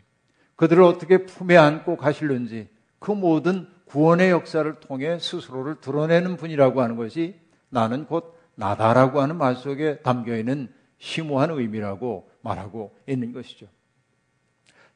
그들을 0.55 0.81
어떻게 0.85 1.27
품에 1.27 1.57
안고 1.57 1.97
가실는지, 1.97 2.69
그 3.01 3.11
모든 3.11 3.67
구원의 3.87 4.31
역사를 4.31 4.73
통해 4.79 5.19
스스로를 5.19 5.81
드러내는 5.81 6.37
분이라고 6.37 6.83
하는 6.83 6.95
것이 6.95 7.35
나는 7.69 8.07
곧 8.07 8.39
나다라고 8.55 9.21
하는 9.21 9.39
말 9.39 9.57
속에 9.57 10.03
담겨 10.03 10.37
있는 10.37 10.73
심오한 10.99 11.51
의미라고 11.51 12.31
말하고 12.43 12.97
있는 13.09 13.33
것이죠. 13.33 13.67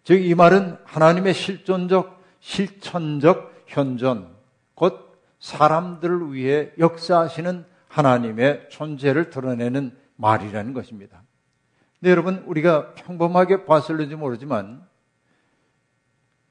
즉, 0.05 0.25
이 0.25 0.37
말은 0.37 0.77
하나님의 0.85 1.35
실존적, 1.35 2.23
실천적 2.39 3.65
현존, 3.67 4.29
곧 4.77 5.19
사람들을 5.41 6.33
위해 6.33 6.71
역사하시는 6.79 7.65
하나님의 7.89 8.69
존재를 8.71 9.31
드러내는 9.31 9.99
말이라는 10.21 10.73
것입니다. 10.73 11.23
네, 12.01 12.11
여러분, 12.11 12.45
우리가 12.47 12.95
평범하게 12.95 13.65
봤을는지 13.65 14.15
모르지만, 14.15 14.87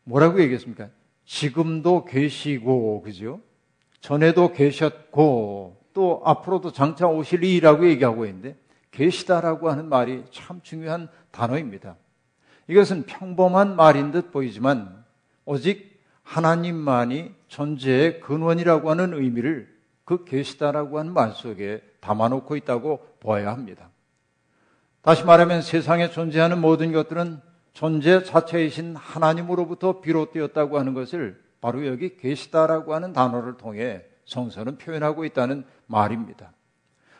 뭐라고 0.04 0.42
얘기했습니까? 0.42 0.90
지금도 1.26 2.06
계시고, 2.06 3.02
그죠? 3.02 3.42
전에도 4.02 4.52
계셨고, 4.52 5.84
또 5.94 6.22
앞으로도 6.26 6.72
장차 6.72 7.08
오실이라고 7.08 7.88
얘기하고 7.90 8.26
있는데, 8.26 8.58
계시다라고 8.92 9.70
하는 9.70 9.88
말이 9.88 10.24
참 10.32 10.62
중요한 10.64 11.10
단어입니다. 11.32 11.96
이것은 12.68 13.06
평범한 13.06 13.76
말인 13.76 14.12
듯 14.12 14.32
보이지만, 14.32 15.04
오직 15.46 16.00
하나님만이 16.24 17.34
존재의 17.48 18.20
근원이라고 18.20 18.92
하는 18.92 19.14
의미를 19.14 19.76
그 20.06 20.26
계시다라고 20.26 21.00
하는 21.00 21.14
말 21.14 21.32
속에 21.32 21.82
담아놓고 22.00 22.56
있다고 22.56 23.06
보아야 23.20 23.52
합니다. 23.52 23.90
다시 25.02 25.24
말하면 25.24 25.62
세상에 25.62 26.10
존재하는 26.10 26.60
모든 26.60 26.92
것들은 26.92 27.42
존재 27.74 28.24
자체이신 28.24 28.96
하나님으로부터 28.96 30.02
비롯되었다고 30.02 30.80
하는 30.80 30.94
것을 30.94 31.42
바로 31.62 31.86
여기 31.86 32.18
계시다라고 32.18 32.94
하는 32.94 33.14
단어를 33.14 33.58
통해 33.58 34.04
성서는 34.26 34.78
표현하고 34.78 35.26
있다는 35.26 35.66
말입니다. 35.88 36.52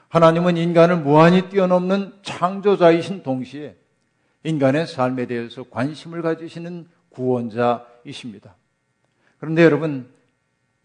하나님은 0.10 0.58
인간을 0.58 0.98
무한히 0.98 1.50
뛰어넘는 1.50 2.14
창조자이신 2.24 3.24
동시에 3.24 3.78
인간의 4.44 4.88
삶에 4.88 5.28
대해서 5.28 5.64
관심을 5.64 6.22
가지시는 6.22 6.88
구원자이십니다. 7.10 8.56
그런데 9.40 9.64
여러분 9.64 10.10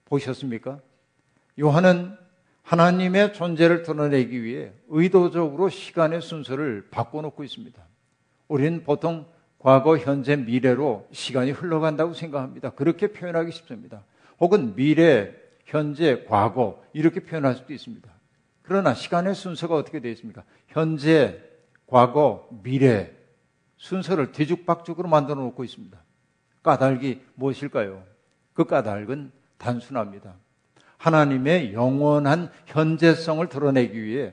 보셨습니까? 0.04 0.80
요한은 1.60 2.16
하나님의 2.64 3.34
존재를 3.34 3.82
드러내기 3.82 4.42
위해 4.42 4.72
의도적으로 4.88 5.68
시간의 5.68 6.22
순서를 6.22 6.88
바꿔놓고 6.90 7.44
있습니다. 7.44 7.80
우리는 8.48 8.82
보통 8.82 9.26
과거, 9.58 9.96
현재, 9.96 10.36
미래로 10.36 11.06
시간이 11.12 11.50
흘러간다고 11.52 12.12
생각합니다. 12.14 12.70
그렇게 12.70 13.08
표현하기 13.12 13.52
쉽습니다. 13.52 14.02
혹은 14.40 14.74
미래, 14.74 15.34
현재, 15.66 16.24
과거 16.26 16.82
이렇게 16.92 17.20
표현할 17.20 17.54
수도 17.54 17.72
있습니다. 17.72 18.10
그러나 18.62 18.94
시간의 18.94 19.34
순서가 19.34 19.74
어떻게 19.74 20.00
되어 20.00 20.10
있습니까? 20.12 20.42
현재, 20.68 21.40
과거, 21.86 22.48
미래 22.62 23.12
순서를 23.76 24.32
뒤죽박죽으로 24.32 25.08
만들어 25.08 25.40
놓고 25.40 25.64
있습니다. 25.64 25.98
까닭이 26.62 27.20
무엇일까요? 27.34 28.02
그 28.54 28.64
까닭은 28.64 29.32
단순합니다. 29.58 30.34
하나님의 31.04 31.74
영원한 31.74 32.50
현재성을 32.66 33.46
드러내기 33.48 34.02
위해 34.02 34.32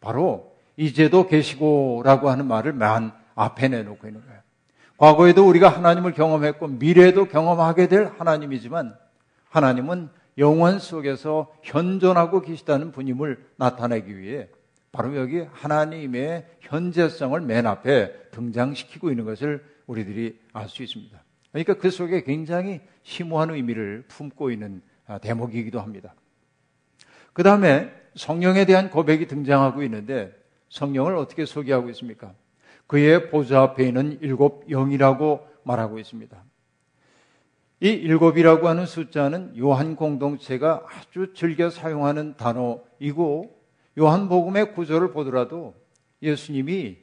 바로 0.00 0.54
이제도 0.76 1.26
계시고라고 1.26 2.28
하는 2.28 2.46
말을 2.46 2.74
맨 2.74 3.12
앞에 3.34 3.68
내놓고 3.68 4.06
있는 4.06 4.22
거예요. 4.26 4.40
과거에도 4.98 5.48
우리가 5.48 5.70
하나님을 5.70 6.12
경험했고 6.12 6.68
미래에도 6.68 7.28
경험하게 7.28 7.88
될 7.88 8.12
하나님이지만 8.18 8.94
하나님은 9.48 10.10
영원 10.36 10.78
속에서 10.78 11.52
현존하고 11.62 12.42
계시다는 12.42 12.92
분임을 12.92 13.44
나타내기 13.56 14.18
위해 14.18 14.48
바로 14.92 15.16
여기 15.16 15.46
하나님의 15.50 16.46
현재성을 16.60 17.40
맨 17.40 17.66
앞에 17.66 18.12
등장시키고 18.32 19.10
있는 19.10 19.24
것을 19.24 19.64
우리들이 19.86 20.38
알 20.52 20.68
수 20.68 20.82
있습니다. 20.82 21.22
그러니까 21.52 21.74
그 21.74 21.90
속에 21.90 22.22
굉장히 22.22 22.80
심오한 23.02 23.50
의미를 23.50 24.04
품고 24.08 24.50
있는 24.50 24.82
아, 24.86 24.91
대목이기도 25.18 25.80
합니다. 25.80 26.14
그 27.32 27.42
다음에 27.42 27.92
성령에 28.14 28.64
대한 28.64 28.90
고백이 28.90 29.26
등장하고 29.26 29.82
있는데 29.84 30.32
성령을 30.68 31.16
어떻게 31.16 31.44
소개하고 31.44 31.88
있습니까? 31.90 32.34
그의 32.86 33.30
보좌 33.30 33.62
앞에 33.62 33.86
있는 33.86 34.18
일곱 34.20 34.64
영이라고 34.68 35.46
말하고 35.64 35.98
있습니다. 35.98 36.42
이 37.80 37.88
일곱이라고 37.88 38.68
하는 38.68 38.86
숫자는 38.86 39.58
요한 39.58 39.96
공동체가 39.96 40.86
아주 40.88 41.32
즐겨 41.34 41.68
사용하는 41.68 42.36
단어이고 42.36 43.60
요한복음의 43.98 44.74
구조를 44.74 45.12
보더라도 45.12 45.74
예수님이 46.22 46.98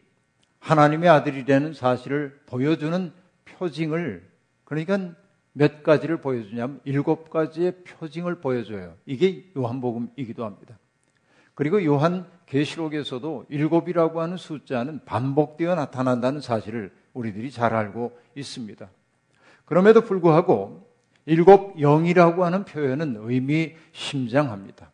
하나님의 0.60 1.10
아들이라는 1.10 1.74
사실을 1.74 2.39
보여주는 2.45 3.12
표징을 3.45 4.28
그러니까 4.63 5.13
몇 5.54 5.84
가지를 5.84 6.22
보여주냐면 6.22 6.80
일곱 6.84 7.30
가지의 7.30 7.84
표징을 7.84 8.42
보여줘요. 8.42 8.96
이게 9.06 9.52
요한복음이기도 9.58 10.46
합니다. 10.46 10.78
그리고 11.56 11.84
요한 11.84 12.26
계시록에서도 12.46 13.48
일곱이라고 13.50 14.22
하는 14.22 14.38
숫자는 14.38 15.02
반복되어 15.06 15.76
나타난다는 15.76 16.40
사실을 16.42 16.92
우리들이 17.14 17.52
잘 17.52 17.74
알고 17.74 18.18
있습니다. 18.36 18.90
그럼에도 19.66 20.02
불구하고 20.02 20.88
일곱 21.26 21.80
영이라고 21.80 22.46
하는 22.46 22.66
표현은 22.66 23.18
의미심장합니다. 23.20 24.92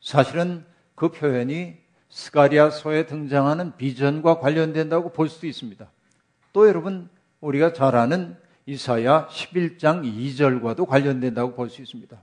사실은 0.00 0.64
그 0.94 1.10
표현이 1.10 1.76
스가리아서에 2.08 3.06
등장하는 3.06 3.76
비전과 3.76 4.40
관련된다고 4.40 5.12
볼 5.12 5.28
수도 5.28 5.46
있습니다. 5.46 5.88
또 6.52 6.66
여러분 6.66 7.08
우리가 7.40 7.72
잘 7.72 7.94
아는 7.94 8.36
이사야 8.68 9.28
11장 9.28 10.04
2절과도 10.04 10.86
관련된다고 10.86 11.54
볼 11.54 11.70
수 11.70 11.80
있습니다. 11.80 12.22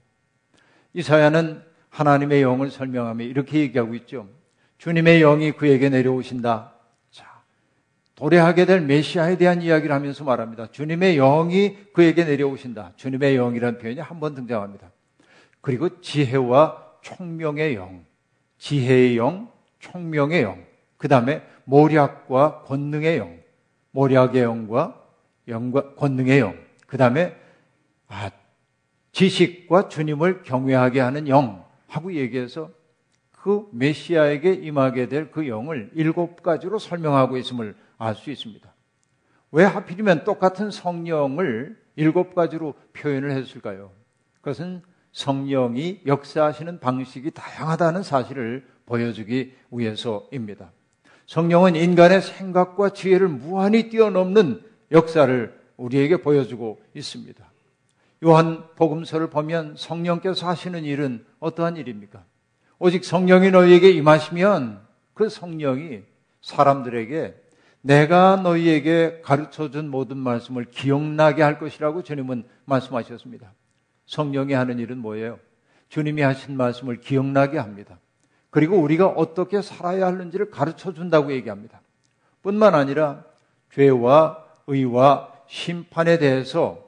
이사야는 0.93 1.63
하나님의 1.89 2.43
영을 2.43 2.69
설명하며 2.69 3.23
이렇게 3.23 3.59
얘기하고 3.61 3.95
있죠. 3.95 4.29
주님의 4.77 5.21
영이 5.21 5.53
그에게 5.53 5.89
내려오신다. 5.89 6.73
자, 7.09 7.25
도래하게 8.13 8.65
될 8.65 8.81
메시아에 8.81 9.37
대한 9.37 9.63
이야기를 9.63 9.93
하면서 9.95 10.23
말합니다. 10.23 10.69
주님의 10.69 11.15
영이 11.15 11.77
그에게 11.93 12.23
내려오신다. 12.25 12.93
주님의 12.95 13.37
영이라는 13.37 13.79
표현이 13.79 13.99
한 14.01 14.19
번 14.19 14.35
등장합니다. 14.35 14.91
그리고 15.61 15.99
지혜와 15.99 16.83
총명의 17.01 17.73
영, 17.73 18.05
지혜의 18.59 19.17
영, 19.17 19.51
총명의 19.79 20.43
영, 20.43 20.63
그 20.97 21.07
다음에 21.07 21.41
모략과 21.63 22.61
권능의 22.65 23.17
영, 23.17 23.39
모략의 23.91 24.43
영과 24.43 25.04
영과 25.47 25.93
권능의 25.95 26.39
영. 26.39 26.57
그 26.87 26.97
다음에 26.97 27.35
아, 28.07 28.31
지식과 29.11 29.89
주님을 29.89 30.43
경외하게 30.43 30.99
하는 30.99 31.27
영 31.27 31.65
하고 31.87 32.13
얘기해서 32.13 32.69
그 33.31 33.67
메시아에게 33.71 34.53
임하게 34.53 35.07
될 35.07 35.31
그 35.31 35.47
영을 35.47 35.89
일곱 35.93 36.41
가지로 36.41 36.79
설명하고 36.79 37.37
있음을 37.37 37.75
알 37.97 38.15
수 38.15 38.31
있습니다. 38.31 38.73
왜 39.51 39.63
하필이면 39.63 40.23
똑같은 40.25 40.71
성령을 40.71 41.77
일곱 41.95 42.35
가지로 42.35 42.73
표현을 42.93 43.31
했을까요? 43.31 43.91
그것은 44.41 44.81
성령이 45.13 46.01
역사하시는 46.05 46.79
방식이 46.79 47.31
다양하다는 47.31 48.03
사실을 48.03 48.65
보여주기 48.85 49.53
위해서입니다. 49.71 50.71
성령은 51.25 51.75
인간의 51.75 52.21
생각과 52.21 52.89
지혜를 52.89 53.29
무한히 53.29 53.89
뛰어넘는 53.89 54.61
역사를 54.91 55.59
우리에게 55.77 56.17
보여주고 56.17 56.81
있습니다. 56.93 57.43
요한 58.23 58.63
복음서를 58.75 59.29
보면 59.29 59.75
성령께서 59.77 60.47
하시는 60.47 60.83
일은 60.83 61.25
어떠한 61.39 61.77
일입니까? 61.77 62.23
오직 62.79 63.05
성령이 63.05 63.51
너희에게 63.51 63.91
임하시면 63.91 64.81
그 65.13 65.29
성령이 65.29 66.01
사람들에게 66.41 67.35
내가 67.81 68.37
너희에게 68.37 69.21
가르쳐 69.23 69.69
준 69.69 69.89
모든 69.89 70.17
말씀을 70.17 70.65
기억나게 70.65 71.43
할 71.43 71.59
것이라고 71.59 72.03
주님은 72.03 72.45
말씀하셨습니다. 72.65 73.53
성령이 74.07 74.53
하는 74.53 74.79
일은 74.79 74.97
뭐예요? 74.97 75.39
주님이 75.89 76.21
하신 76.23 76.57
말씀을 76.57 76.99
기억나게 76.99 77.57
합니다. 77.59 77.99
그리고 78.49 78.77
우리가 78.77 79.07
어떻게 79.07 79.61
살아야 79.61 80.07
하는지를 80.07 80.49
가르쳐 80.49 80.93
준다고 80.93 81.31
얘기합니다. 81.31 81.81
뿐만 82.41 82.73
아니라 82.73 83.23
죄와 83.71 84.44
의와 84.67 85.31
심판에 85.47 86.17
대해서 86.17 86.83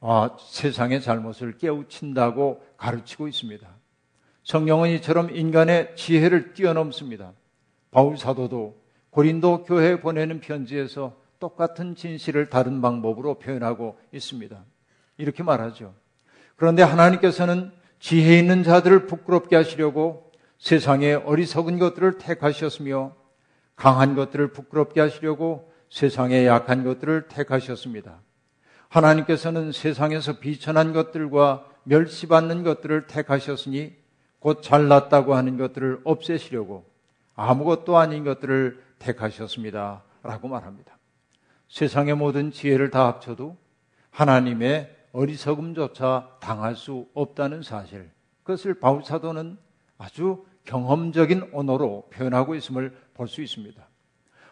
아, 0.00 0.36
세상의 0.38 1.02
잘못을 1.02 1.58
깨우친다고 1.58 2.62
가르치고 2.76 3.26
있습니다. 3.26 3.68
성령은 4.44 4.90
이처럼 4.90 5.34
인간의 5.34 5.96
지혜를 5.96 6.54
뛰어넘습니다. 6.54 7.32
바울 7.90 8.16
사도도 8.16 8.80
고린도 9.10 9.64
교회에 9.64 10.00
보내는 10.00 10.40
편지에서 10.40 11.16
똑같은 11.40 11.94
진실을 11.94 12.48
다른 12.48 12.80
방법으로 12.80 13.38
표현하고 13.38 13.98
있습니다. 14.12 14.64
이렇게 15.16 15.42
말하죠. 15.42 15.94
그런데 16.56 16.82
하나님께서는 16.82 17.72
지혜 18.00 18.38
있는 18.38 18.62
자들을 18.62 19.06
부끄럽게 19.06 19.56
하시려고 19.56 20.30
세상의 20.58 21.16
어리석은 21.16 21.78
것들을 21.78 22.18
택하셨으며 22.18 23.14
강한 23.76 24.14
것들을 24.14 24.52
부끄럽게 24.52 25.00
하시려고 25.00 25.67
세상의 25.90 26.46
약한 26.46 26.84
것들을 26.84 27.28
택하셨습니다. 27.28 28.20
하나님께서는 28.88 29.72
세상에서 29.72 30.38
비천한 30.38 30.92
것들과 30.92 31.66
멸시받는 31.84 32.62
것들을 32.62 33.06
택하셨으니 33.06 33.96
곧 34.38 34.62
잘났다고 34.62 35.34
하는 35.34 35.56
것들을 35.56 36.00
없애시려고 36.04 36.86
아무것도 37.34 37.96
아닌 37.96 38.24
것들을 38.24 38.82
택하셨습니다. 38.98 40.02
라고 40.22 40.48
말합니다. 40.48 40.98
세상의 41.68 42.14
모든 42.16 42.50
지혜를 42.50 42.90
다 42.90 43.06
합쳐도 43.06 43.56
하나님의 44.10 44.96
어리석음조차 45.12 46.36
당할 46.40 46.76
수 46.76 47.06
없다는 47.14 47.62
사실. 47.62 48.10
그것을 48.42 48.74
바울 48.80 49.04
사도는 49.04 49.58
아주 49.96 50.44
경험적인 50.64 51.50
언어로 51.52 52.08
표현하고 52.12 52.54
있음을 52.54 52.96
볼 53.14 53.28
수 53.28 53.42
있습니다. 53.42 53.87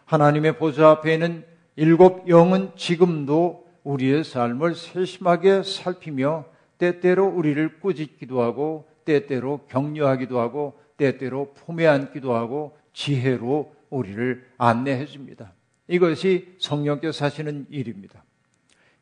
하나님의 0.07 0.57
보좌 0.57 0.89
앞에 0.91 1.13
있는 1.13 1.45
일곱 1.75 2.27
영은 2.29 2.71
지금도 2.77 3.67
우리의 3.83 4.23
삶을 4.23 4.73
세심하게 4.73 5.63
살피며 5.63 6.45
때때로 6.77 7.27
우리를 7.27 7.79
꾸짖기도 7.79 8.41
하고 8.41 8.87
때때로 9.03 9.65
격려하기도 9.69 10.39
하고 10.39 10.79
때때로 10.95 11.53
품에 11.53 11.85
안기도 11.87 12.33
하고 12.33 12.77
지혜로 12.93 13.73
우리를 13.89 14.47
안내해 14.57 15.05
줍니다. 15.05 15.53
이것이 15.87 16.55
성령께서 16.59 17.25
하시는 17.25 17.65
일입니다. 17.69 18.23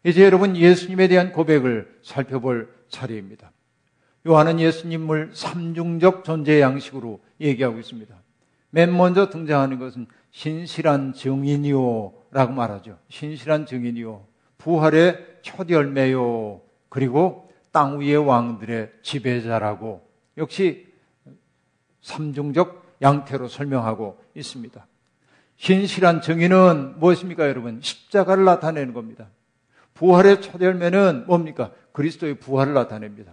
이제 0.04 0.24
여러분 0.24 0.56
예수님에 0.58 1.08
대한 1.08 1.32
고백을 1.32 2.00
살펴볼 2.02 2.74
차례입니다. 2.89 3.52
요한은 4.28 4.60
예수님을 4.60 5.32
삼중적 5.34 6.24
존재 6.24 6.62
양식으로 6.62 7.20
얘기하고 7.39 7.80
있습니다. 7.80 8.24
맨 8.75 8.95
먼저 8.95 9.29
등장하는 9.29 9.79
것은 9.79 10.05
신실한 10.31 11.13
증인이요 11.13 12.13
라고 12.31 12.51
말하죠. 12.51 12.97
신실한 13.07 13.67
증인이요. 13.67 14.25
부활의 14.57 15.38
첫 15.43 15.69
열매요. 15.69 16.59
그리고 16.89 17.49
땅 17.71 18.01
위의 18.01 18.17
왕들의 18.17 18.91
지배자라고 19.01 20.05
역시 20.38 20.88
삼중적 22.01 22.97
양태로 23.01 23.47
설명하고 23.47 24.21
있습니다. 24.35 24.85
신실한 25.55 26.19
증인은 26.19 26.99
무엇입니까, 26.99 27.47
여러분? 27.47 27.79
십자가를 27.81 28.43
나타내는 28.43 28.93
겁니다. 28.93 29.29
부활의 29.93 30.41
첫 30.41 30.59
열매는 30.59 31.27
뭡니까? 31.27 31.71
그리스도의 31.93 32.39
부활을 32.39 32.73
나타냅니다. 32.73 33.31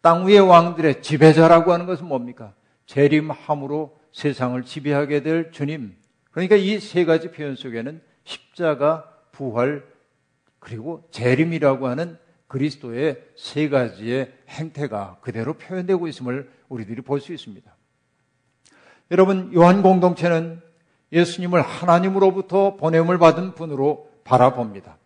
땅 0.00 0.28
위의 0.28 0.38
왕들의 0.38 1.02
지배자라고 1.02 1.72
하는 1.72 1.86
것은 1.86 2.06
뭡니까? 2.06 2.54
재림함으로 2.86 3.95
세상을 4.16 4.62
지배하게 4.64 5.22
될 5.22 5.52
주님. 5.52 5.94
그러니까 6.30 6.56
이 6.56 6.80
세 6.80 7.04
가지 7.04 7.30
표현 7.30 7.54
속에는 7.54 8.00
십자가, 8.24 9.12
부활, 9.30 9.84
그리고 10.58 11.06
재림이라고 11.10 11.86
하는 11.86 12.16
그리스도의 12.46 13.22
세 13.36 13.68
가지의 13.68 14.32
행태가 14.48 15.18
그대로 15.20 15.52
표현되고 15.52 16.08
있음을 16.08 16.50
우리들이 16.70 17.02
볼 17.02 17.20
수 17.20 17.34
있습니다. 17.34 17.70
여러분, 19.10 19.52
요한 19.54 19.82
공동체는 19.82 20.62
예수님을 21.12 21.60
하나님으로부터 21.60 22.76
보냄을 22.76 23.18
받은 23.18 23.54
분으로 23.54 24.10
바라봅니다. 24.24 24.96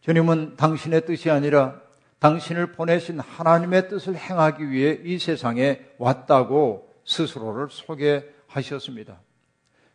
주님은 0.00 0.56
당신의 0.56 1.06
뜻이 1.06 1.30
아니라 1.30 1.80
당신을 2.18 2.72
보내신 2.72 3.20
하나님의 3.20 3.88
뜻을 3.88 4.16
행하기 4.16 4.70
위해 4.70 4.98
이 5.04 5.20
세상에 5.20 5.82
왔다고 5.98 6.93
스스로를 7.04 7.68
소개하셨습니다. 7.70 9.20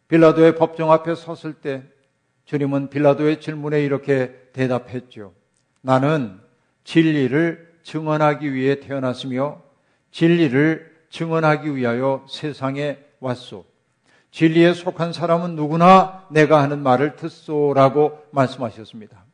빌라도의 0.08 0.56
법정 0.56 0.92
앞에 0.92 1.16
섰을 1.16 1.56
때 1.56 1.84
주님은 2.46 2.90
빌라도의 2.90 3.42
질문에 3.42 3.84
이렇게 3.84 4.50
대답했죠. 4.54 5.34
나는 5.82 6.40
진리를 6.84 7.80
증언하기 7.84 8.54
위해 8.54 8.80
태어났으며 8.80 9.62
진리를 10.12 11.06
증언하기 11.10 11.76
위하여 11.76 12.26
세상에 12.28 12.98
왔소. 13.20 13.66
진리에 14.32 14.74
속한 14.74 15.14
사람은 15.14 15.56
누구나 15.56 16.28
내가 16.30 16.62
하는 16.62 16.82
말을 16.82 17.16
듣소라고 17.16 18.26
말씀하셨습니다. 18.32 19.26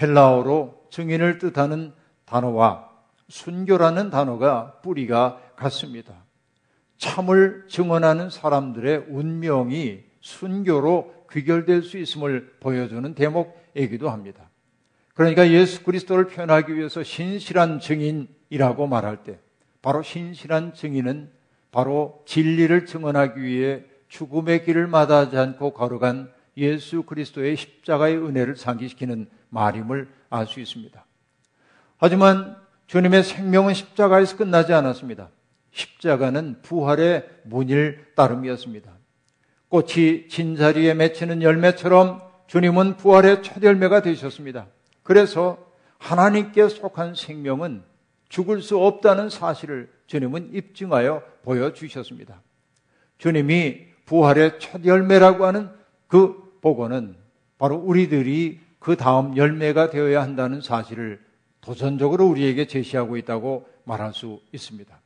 헬라어로 0.00 0.86
증인을 0.90 1.38
뜻하는 1.38 1.92
단어와 2.24 2.90
순교라는 3.28 4.10
단어가 4.10 4.80
뿌리가 4.82 5.40
같습니다. 5.56 6.14
참을 7.02 7.64
증언하는 7.66 8.30
사람들의 8.30 9.06
운명이 9.08 10.04
순교로 10.20 11.26
귀결될 11.32 11.82
수 11.82 11.98
있음을 11.98 12.54
보여주는 12.60 13.12
대목이기도 13.16 14.08
합니다. 14.08 14.48
그러니까 15.14 15.50
예수 15.50 15.82
그리스도를 15.82 16.28
표현하기 16.28 16.76
위해서 16.76 17.02
신실한 17.02 17.80
증인이라고 17.80 18.86
말할 18.86 19.24
때 19.24 19.40
바로 19.82 20.04
신실한 20.04 20.74
증인은 20.74 21.28
바로 21.72 22.22
진리를 22.24 22.86
증언하기 22.86 23.42
위해 23.42 23.82
죽음의 24.06 24.64
길을 24.64 24.86
마다하지 24.86 25.36
않고 25.36 25.72
걸어간 25.72 26.30
예수 26.56 27.02
그리스도의 27.02 27.56
십자가의 27.56 28.16
은혜를 28.16 28.54
상기시키는 28.54 29.26
말임을 29.48 30.08
알 30.30 30.46
수 30.46 30.60
있습니다. 30.60 31.04
하지만 31.96 32.56
주님의 32.86 33.24
생명은 33.24 33.74
십자가에서 33.74 34.36
끝나지 34.36 34.72
않았습니다. 34.72 35.30
십자가는 35.72 36.62
부활의 36.62 37.28
문일 37.44 38.06
따름이었습니다. 38.14 38.92
꽃이 39.68 40.28
진 40.28 40.56
자리에 40.56 40.94
맺히는 40.94 41.42
열매처럼 41.42 42.20
주님은 42.46 42.98
부활의 42.98 43.42
첫 43.42 43.62
열매가 43.62 44.02
되셨습니다. 44.02 44.66
그래서 45.02 45.58
하나님께 45.98 46.68
속한 46.68 47.14
생명은 47.14 47.82
죽을 48.28 48.60
수 48.60 48.78
없다는 48.78 49.30
사실을 49.30 49.90
주님은 50.06 50.54
입증하여 50.54 51.22
보여주셨습니다. 51.42 52.42
주님이 53.18 53.86
부활의 54.04 54.58
첫 54.58 54.84
열매라고 54.84 55.46
하는 55.46 55.70
그 56.06 56.58
복원은 56.60 57.16
바로 57.58 57.76
우리들이 57.76 58.60
그 58.78 58.96
다음 58.96 59.36
열매가 59.36 59.90
되어야 59.90 60.20
한다는 60.20 60.60
사실을 60.60 61.20
도전적으로 61.60 62.26
우리에게 62.26 62.66
제시하고 62.66 63.16
있다고 63.16 63.68
말할 63.84 64.12
수 64.12 64.40
있습니다. 64.52 65.01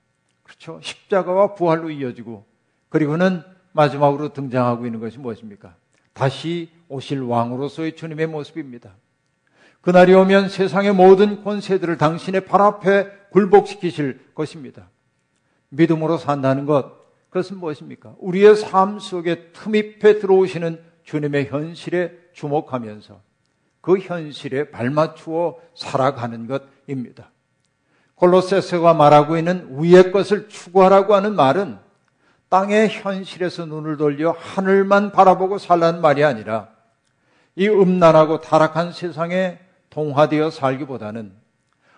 그렇죠? 0.47 0.79
십자가와 0.81 1.55
부활로 1.55 1.91
이어지고 1.91 2.47
그리고는 2.89 3.43
마지막으로 3.73 4.33
등장하고 4.33 4.87
있는 4.87 5.01
것이 5.01 5.19
무엇입니까? 5.19 5.75
다시 6.13 6.71
오실 6.89 7.21
왕으로서의 7.21 7.97
주님의 7.97 8.29
모습입니다. 8.29 8.95
그날이 9.81 10.15
오면 10.15 10.49
세상의 10.49 10.95
모든 10.95 11.43
권세들을 11.43 11.99
당신의 11.99 12.47
발 12.47 12.61
앞에 12.63 13.11
굴복시키실 13.31 14.33
것입니다. 14.35 14.89
믿음으로 15.69 16.17
산다는 16.17 16.65
것, 16.65 16.93
그것은 17.29 17.59
무엇입니까? 17.59 18.15
우리의 18.19 18.57
삶 18.57 18.99
속에 18.99 19.51
틈입해 19.53 20.21
들어오시는 20.21 20.81
주님의 21.03 21.47
현실에 21.47 22.13
주목하면서 22.33 23.21
그 23.81 23.99
현실에 23.99 24.71
발맞추어 24.71 25.59
살아가는 25.75 26.47
것입니다. 26.47 27.31
콜로세스가 28.17 28.95
말하고 28.95 29.37
있는 29.37 29.69
위의 29.79 30.11
것을 30.11 30.49
추구하라고 30.49 31.15
하는 31.15 31.35
말은 31.35 31.79
땅의 32.49 32.89
현실에서 32.89 33.67
눈을 33.67 33.97
돌려 33.97 34.35
하늘만 34.39 35.13
바라보고 35.13 35.59
살라는 35.59 36.01
말이 36.01 36.25
아니라 36.25 36.69
이 37.55 37.69
음란하고 37.69 38.41
타락한 38.41 38.93
세상에 38.93 39.59
동화되어 39.91 40.51
살기보다는 40.51 41.33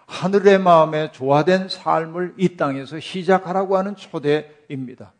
하늘의 0.06 0.58
마음에 0.58 1.12
조화된 1.12 1.68
삶을 1.68 2.34
이 2.38 2.56
땅에서 2.56 2.98
시작하라고 2.98 3.76
하는 3.76 3.94
초대입니다. 3.94 5.12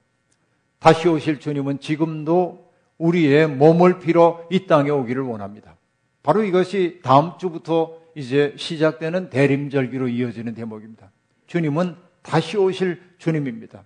다시 0.79 1.09
오실 1.09 1.41
주님은 1.41 1.81
지금도 1.81 2.71
우리의 2.97 3.49
몸을 3.49 3.99
빌어 3.99 4.47
이 4.51 4.67
땅에 4.67 4.91
오기를 4.91 5.23
원합니다. 5.23 5.77
바로 6.23 6.43
이것이 6.43 7.01
다음 7.03 7.33
주부터 7.39 7.99
이제 8.19 8.53
시작되는 8.57 9.31
대림절기로 9.31 10.09
이어지는 10.09 10.55
대목입니다. 10.55 11.13
주님은 11.47 11.95
다시 12.23 12.57
오실 12.57 13.01
주님입니다. 13.19 13.85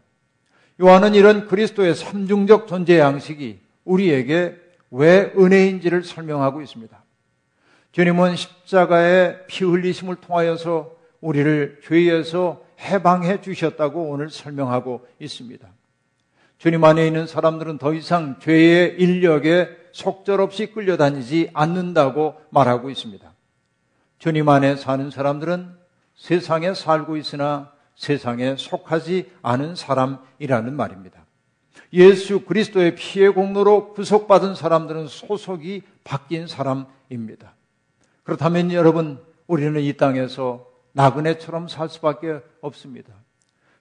요한은 0.81 1.15
이런 1.15 1.47
그리스도의 1.47 1.95
삼중적 1.95 2.67
존재 2.67 2.99
양식이 2.99 3.61
우리에게 3.85 4.57
왜 4.91 5.31
은혜인지를 5.37 6.03
설명하고 6.03 6.63
있습니다. 6.63 7.05
주님은 7.93 8.37
십자가의 8.37 9.47
피 9.49 9.67
흘리심을 9.67 10.17
통하여서 10.17 10.97
우리를 11.21 11.83
죄에서 11.85 12.65
해방해 12.81 13.43
주셨다고 13.43 14.09
오늘 14.09 14.31
설명하고 14.31 15.07
있습니다. 15.21 15.69
주님 16.57 16.83
안에 16.83 17.07
있는 17.07 17.27
사람들은 17.27 17.77
더 17.77 17.93
이상 17.93 18.39
죄의 18.41 18.97
인력에 18.99 19.69
속절없이 19.93 20.69
끌려다니지 20.73 21.51
않는다고 21.53 22.37
말하고 22.49 22.89
있습니다. 22.89 23.32
주님 24.23 24.49
안에 24.49 24.77
사는 24.77 25.11
사람들은 25.11 25.77
세상에 26.15 26.75
살고 26.75 27.17
있으나 27.17 27.73
세상에 27.97 28.55
속하지 28.57 29.33
않은 29.43 29.75
사람이라는 29.75 30.77
말입니다. 30.77 31.27
예수 31.93 32.45
그리스도의 32.45 32.95
피의 32.95 33.35
공로로 33.35 33.95
구속받은 33.95 34.55
사람들은 34.55 35.09
소속이 35.09 35.83
바뀐 36.05 36.47
사람입니다. 36.47 37.57
그렇다면 38.23 38.71
여러분, 38.71 39.21
우리는 39.49 39.81
이 39.81 39.93
땅에서 39.95 40.69
나그네처럼 40.93 41.67
살 41.67 41.89
수밖에 41.89 42.43
없습니다. 42.61 43.13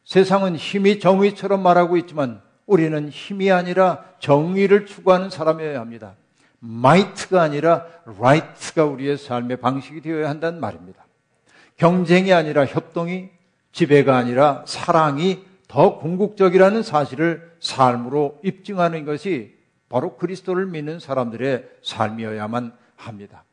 세상은 0.03 0.55
힘이 0.55 0.99
정의처럼 0.99 1.61
말하고 1.61 1.97
있지만 1.97 2.41
우리는 2.65 3.09
힘이 3.09 3.51
아니라 3.51 4.05
정의를 4.17 4.87
추구하는 4.87 5.29
사람이어야 5.29 5.79
합니다. 5.79 6.15
might가 6.61 7.41
아니라 7.41 7.85
right가 8.05 8.85
우리의 8.85 9.17
삶의 9.17 9.57
방식이 9.57 10.01
되어야 10.01 10.29
한다는 10.29 10.59
말입니다. 10.59 11.05
경쟁이 11.75 12.31
아니라 12.33 12.65
협동이, 12.65 13.29
지배가 13.71 14.15
아니라 14.15 14.63
사랑이 14.67 15.43
더 15.67 15.97
궁극적이라는 15.97 16.83
사실을 16.83 17.51
삶으로 17.59 18.39
입증하는 18.43 19.05
것이 19.05 19.57
바로 19.89 20.15
그리스도를 20.17 20.67
믿는 20.67 20.99
사람들의 20.99 21.67
삶이어야만 21.81 22.73
합니다. 22.95 23.43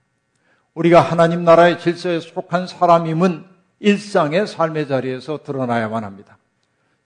우리가 0.75 1.01
하나님 1.01 1.44
나라의 1.44 1.81
질서에 1.81 2.21
속한 2.21 2.66
사람임은 2.66 3.44
일상의 3.81 4.47
삶의 4.47 4.88
자리에서 4.88 5.42
드러나야만 5.42 6.05
합니다. 6.05 6.37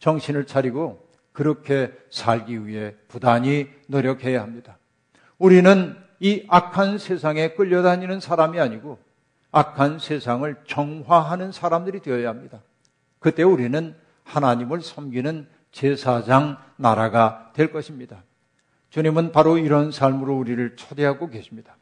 정신을 0.00 0.46
차리고 0.46 1.06
그렇게 1.32 1.92
살기 2.10 2.66
위해 2.66 2.94
부단히 3.08 3.68
노력해야 3.86 4.42
합니다. 4.42 4.78
우리는 5.42 5.96
이 6.20 6.46
악한 6.48 6.98
세상에 6.98 7.54
끌려다니는 7.54 8.20
사람이 8.20 8.60
아니고 8.60 9.00
악한 9.50 9.98
세상을 9.98 10.54
정화하는 10.68 11.50
사람들이 11.50 11.98
되어야 11.98 12.28
합니다. 12.28 12.62
그때 13.18 13.42
우리는 13.42 13.96
하나님을 14.22 14.82
섬기는 14.82 15.48
제사장 15.72 16.58
나라가 16.76 17.50
될 17.54 17.72
것입니다. 17.72 18.22
주님은 18.90 19.32
바로 19.32 19.58
이런 19.58 19.90
삶으로 19.90 20.36
우리를 20.38 20.76
초대하고 20.76 21.28
계십니다. 21.28 21.76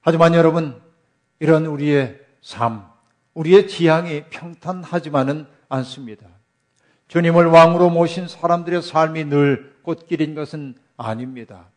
하지만 0.00 0.34
여러분, 0.34 0.82
이런 1.38 1.66
우리의 1.66 2.18
삶, 2.42 2.86
우리의 3.34 3.68
지향이 3.68 4.24
평탄하지만은 4.30 5.46
않습니다. 5.68 6.26
주님을 7.06 7.46
왕으로 7.46 7.90
모신 7.90 8.26
사람들의 8.26 8.82
삶이 8.82 9.26
늘 9.26 9.76
꽃길인 9.82 10.34
것은 10.34 10.74
아닙니다. 10.96 11.68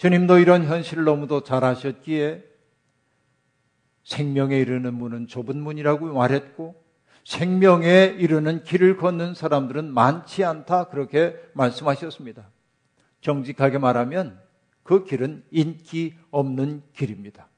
주님도 0.00 0.38
이런 0.38 0.64
현실을 0.64 1.04
너무도 1.04 1.42
잘 1.42 1.62
아셨기에 1.62 2.42
생명에 4.02 4.56
이르는 4.56 4.94
문은 4.94 5.26
좁은 5.26 5.60
문이라고 5.60 6.06
말했고 6.14 6.82
생명에 7.26 8.16
이르는 8.18 8.64
길을 8.64 8.96
걷는 8.96 9.34
사람들은 9.34 9.92
많지 9.92 10.42
않다 10.42 10.84
그렇게 10.84 11.36
말씀하셨습니다. 11.52 12.48
정직하게 13.20 13.76
말하면 13.76 14.40
그 14.84 15.04
길은 15.04 15.44
인기 15.50 16.14
없는 16.30 16.82
길입니다. 16.94 17.48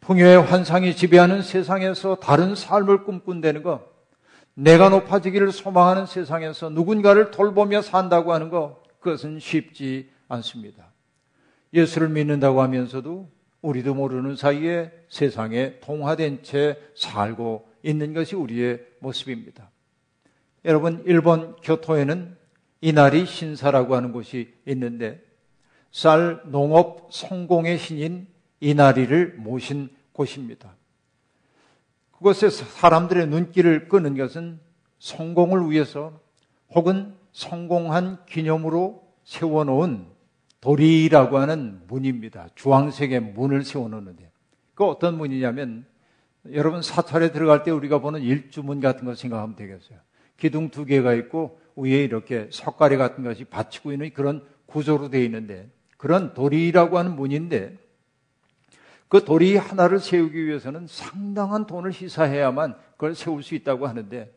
풍요의 0.00 0.40
환상이 0.40 0.96
지배하는 0.96 1.42
세상에서 1.42 2.14
다른 2.14 2.54
삶을 2.54 3.04
꿈꾼다는 3.04 3.62
것, 3.62 3.82
내가 4.54 4.88
높아지기를 4.88 5.52
소망하는 5.52 6.06
세상에서 6.06 6.70
누군가를 6.70 7.30
돌보며 7.30 7.82
산다고 7.82 8.32
하는 8.32 8.48
것, 8.48 8.82
그것은 9.00 9.38
쉽지 9.38 10.10
않습니다. 10.28 10.93
예수를 11.74 12.08
믿는다고 12.08 12.62
하면서도 12.62 13.28
우리도 13.60 13.94
모르는 13.94 14.36
사이에 14.36 14.92
세상에 15.08 15.80
동화된 15.80 16.42
채 16.42 16.78
살고 16.94 17.68
있는 17.82 18.14
것이 18.14 18.36
우리의 18.36 18.80
모습입니다. 19.00 19.70
여러분, 20.64 21.02
일본 21.06 21.56
교토에는 21.56 22.36
이날이 22.80 23.26
신사라고 23.26 23.96
하는 23.96 24.12
곳이 24.12 24.54
있는데 24.66 25.20
쌀 25.90 26.40
농업 26.46 27.08
성공의 27.10 27.78
신인 27.78 28.26
이나리를 28.60 29.34
모신 29.38 29.88
곳입니다. 30.12 30.74
그곳에 32.12 32.50
사람들의 32.50 33.26
눈길을 33.26 33.88
끄는 33.88 34.16
것은 34.16 34.60
성공을 34.98 35.70
위해서 35.70 36.18
혹은 36.70 37.14
성공한 37.32 38.24
기념으로 38.26 39.02
세워놓은 39.24 40.13
도리라고 40.64 41.36
하는 41.36 41.82
문입니다. 41.88 42.48
주황색의 42.54 43.20
문을 43.20 43.64
세워놓는데. 43.64 44.30
그 44.74 44.84
어떤 44.84 45.18
문이냐면 45.18 45.84
여러분 46.52 46.80
사찰에 46.80 47.32
들어갈 47.32 47.62
때 47.64 47.70
우리가 47.70 47.98
보는 47.98 48.22
일주문 48.22 48.80
같은 48.80 49.04
거 49.04 49.14
생각하면 49.14 49.56
되겠어요. 49.56 49.98
기둥 50.38 50.70
두 50.70 50.86
개가 50.86 51.12
있고 51.12 51.60
위에 51.76 52.02
이렇게 52.02 52.48
석가리 52.50 52.96
같은 52.96 53.22
것이 53.24 53.44
받치고 53.44 53.92
있는 53.92 54.10
그런 54.14 54.42
구조로 54.64 55.10
되어 55.10 55.20
있는데 55.24 55.68
그런 55.98 56.32
도리라고 56.32 56.96
하는 56.96 57.14
문인데 57.14 57.76
그 59.08 59.22
도리 59.22 59.56
하나를 59.56 59.98
세우기 59.98 60.46
위해서는 60.46 60.86
상당한 60.86 61.66
돈을 61.66 61.92
희사해야만 61.92 62.74
그걸 62.92 63.14
세울 63.14 63.42
수 63.42 63.54
있다고 63.54 63.86
하는데 63.86 64.32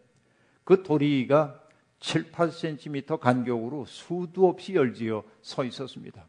그 0.65 0.83
도리가 0.83 1.61
7, 1.99 2.31
8cm 2.31 3.19
간격으로 3.19 3.85
수도 3.85 4.47
없이 4.47 4.75
열지어 4.75 5.23
서 5.41 5.63
있었습니다. 5.63 6.25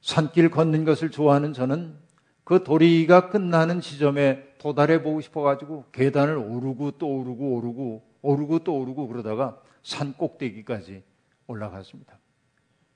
산길 0.00 0.50
걷는 0.50 0.84
것을 0.84 1.10
좋아하는 1.10 1.52
저는 1.52 1.96
그 2.44 2.64
도리가 2.64 3.28
끝나는 3.28 3.80
지점에 3.80 4.54
도달해 4.58 5.02
보고 5.02 5.20
싶어 5.20 5.42
가지고 5.42 5.84
계단을 5.92 6.36
오르고 6.36 6.92
또 6.92 7.06
오르고 7.06 7.54
오르고 7.56 8.02
오르고 8.22 8.58
또 8.60 8.78
오르고 8.78 9.08
그러다가 9.08 9.60
산 9.82 10.14
꼭대기까지 10.14 11.02
올라갔습니다. 11.46 12.18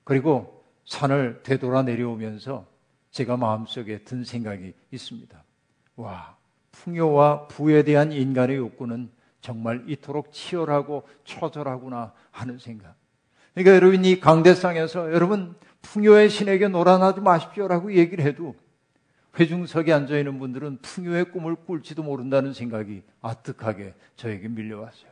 그리고 0.03 0.63
산을 0.85 1.41
되돌아 1.43 1.83
내려오면서 1.83 2.67
제가 3.11 3.37
마음속에 3.37 4.03
든 4.03 4.23
생각이 4.23 4.73
있습니다. 4.91 5.43
와, 5.95 6.35
풍요와 6.71 7.47
부에 7.47 7.83
대한 7.83 8.11
인간의 8.11 8.57
욕구는 8.57 9.09
정말 9.45 9.83
이토록 9.87 10.31
치열하고 10.31 11.03
처절하구나 11.23 12.13
하는 12.31 12.57
생각. 12.57 12.95
그러니까 13.53 13.75
여러분 13.75 14.03
이 14.03 14.19
강대상에서 14.19 15.13
여러분 15.13 15.53
풍요의 15.83 16.31
신에게 16.31 16.67
놀아나지 16.67 17.21
마십시오라고 17.21 17.93
얘기를 17.93 18.25
해도 18.25 18.55
회중석에 19.39 19.93
앉아 19.93 20.17
있는 20.17 20.39
분들은 20.39 20.79
풍요의 20.81 21.31
꿈을 21.31 21.55
꿀지도 21.57 22.01
모른다는 22.01 22.53
생각이 22.53 23.03
아득하게 23.21 23.93
저에게 24.15 24.47
밀려왔어요. 24.47 25.11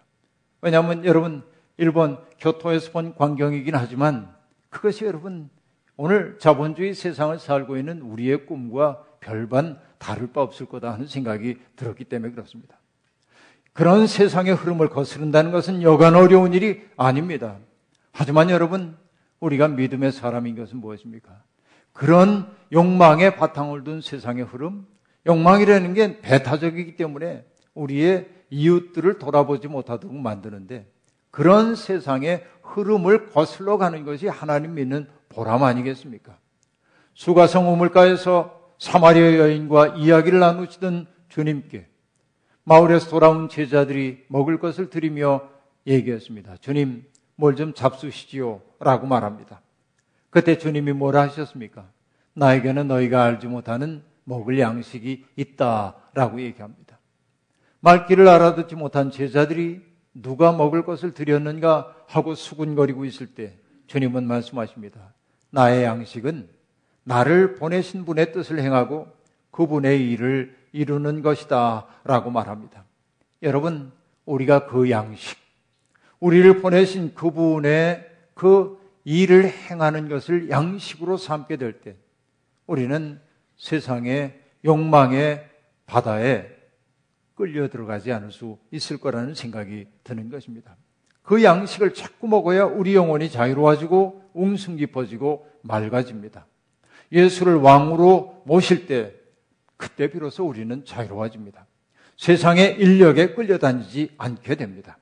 왜냐하면 0.61 1.05
여러분 1.05 1.43
일본 1.77 2.17
교토에서 2.39 2.91
본 2.91 3.13
광경이긴 3.13 3.75
하지만 3.75 4.33
그것이 4.71 5.05
여러분 5.05 5.51
오늘 5.95 6.39
자본주의 6.39 6.95
세상을 6.95 7.37
살고 7.37 7.77
있는 7.77 8.01
우리의 8.01 8.47
꿈과 8.47 9.03
별반 9.19 9.79
다를 9.99 10.33
바 10.33 10.41
없을 10.41 10.65
거다 10.65 10.91
하는 10.91 11.05
생각이 11.05 11.59
들었기 11.75 12.05
때문에 12.05 12.31
그렇습니다. 12.31 12.79
그런 13.73 14.05
세상의 14.05 14.53
흐름을 14.53 14.89
거스른다는 14.89 15.51
것은 15.51 15.81
여간 15.81 16.15
어려운 16.15 16.53
일이 16.53 16.81
아닙니다. 16.95 17.57
하지만 18.11 18.49
여러분, 18.49 18.95
우리가 19.39 19.67
믿음의 19.67 20.11
사람인 20.11 20.55
것은 20.55 20.77
무엇입니까? 20.77 21.41
그런 21.91 22.47
욕망에 22.71 23.35
바탕을 23.35 23.83
둔 23.83 24.01
세상의 24.01 24.45
흐름, 24.45 24.85
욕망이라는 25.25 25.93
게 25.93 26.21
배타적이기 26.21 26.95
때문에 26.95 27.45
우리의 27.73 28.29
이웃들을 28.49 29.17
돌아보지 29.17 29.67
못하도록 29.67 30.15
만드는데 30.15 30.87
그런 31.31 31.75
세상의 31.75 32.45
흐름을 32.61 33.31
거슬러 33.31 33.77
가는 33.77 34.05
것이 34.05 34.27
하나님 34.27 34.75
믿는 34.75 35.07
보람 35.29 35.63
아니겠습니까? 35.63 36.37
수가성 37.15 37.71
우물가에서 37.73 38.59
사마리아 38.77 39.37
여인과 39.39 39.95
이야기를 39.95 40.39
나누시던 40.39 41.07
주님께 41.29 41.87
마을에서 42.63 43.09
돌아온 43.09 43.49
제자들이 43.49 44.23
먹을 44.27 44.59
것을 44.59 44.89
드리며 44.89 45.49
얘기했습니다. 45.85 46.57
주님, 46.57 47.05
뭘 47.35 47.55
좀 47.55 47.73
잡수시지요. 47.73 48.61
라고 48.79 49.07
말합니다. 49.07 49.61
그때 50.29 50.57
주님이 50.57 50.93
뭐라 50.93 51.21
하셨습니까? 51.23 51.85
나에게는 52.33 52.87
너희가 52.87 53.23
알지 53.23 53.47
못하는 53.47 54.03
먹을 54.23 54.59
양식이 54.59 55.25
있다. 55.35 55.95
라고 56.13 56.41
얘기합니다. 56.41 56.97
말귀를 57.81 58.27
알아듣지 58.27 58.75
못한 58.75 59.11
제자들이 59.11 59.81
누가 60.13 60.51
먹을 60.51 60.85
것을 60.85 61.13
드렸는가 61.13 61.93
하고 62.07 62.33
수군거리고 62.33 63.03
있을 63.05 63.27
때 63.27 63.57
주님은 63.87 64.25
말씀하십니다. 64.25 65.13
나의 65.49 65.83
양식은 65.83 66.47
나를 67.03 67.55
보내신 67.55 68.05
분의 68.05 68.31
뜻을 68.31 68.59
행하고 68.59 69.07
그분의 69.51 70.09
일을 70.11 70.55
이루는 70.73 71.21
것이다. 71.21 71.87
라고 72.03 72.29
말합니다. 72.29 72.83
여러분, 73.41 73.91
우리가 74.25 74.67
그 74.67 74.89
양식, 74.89 75.37
우리를 76.19 76.61
보내신 76.61 77.13
그분의 77.13 78.09
그 78.33 78.77
일을 79.05 79.49
행하는 79.49 80.09
것을 80.09 80.49
양식으로 80.49 81.17
삼게 81.17 81.57
될 81.57 81.81
때 81.81 81.95
우리는 82.67 83.19
세상의 83.57 84.39
욕망의 84.63 85.49
바다에 85.85 86.49
끌려 87.35 87.67
들어가지 87.69 88.11
않을 88.11 88.31
수 88.31 88.57
있을 88.71 88.97
거라는 88.97 89.35
생각이 89.35 89.87
드는 90.03 90.29
것입니다. 90.29 90.77
그 91.21 91.43
양식을 91.43 91.93
자꾸 91.93 92.27
먹어야 92.27 92.65
우리 92.65 92.95
영혼이 92.95 93.29
자유로워지고 93.29 94.31
웅숭 94.33 94.77
깊어지고 94.77 95.47
맑아집니다. 95.61 96.45
예수를 97.11 97.55
왕으로 97.55 98.43
모실 98.45 98.87
때 98.87 99.13
그때 99.83 100.07
비로소 100.07 100.47
우리는 100.47 100.85
자유로워집니다. 100.85 101.65
세상의 102.15 102.79
인력에 102.79 103.33
끌려다니지 103.33 104.11
않게 104.17 104.55
됩니다. 104.55 104.97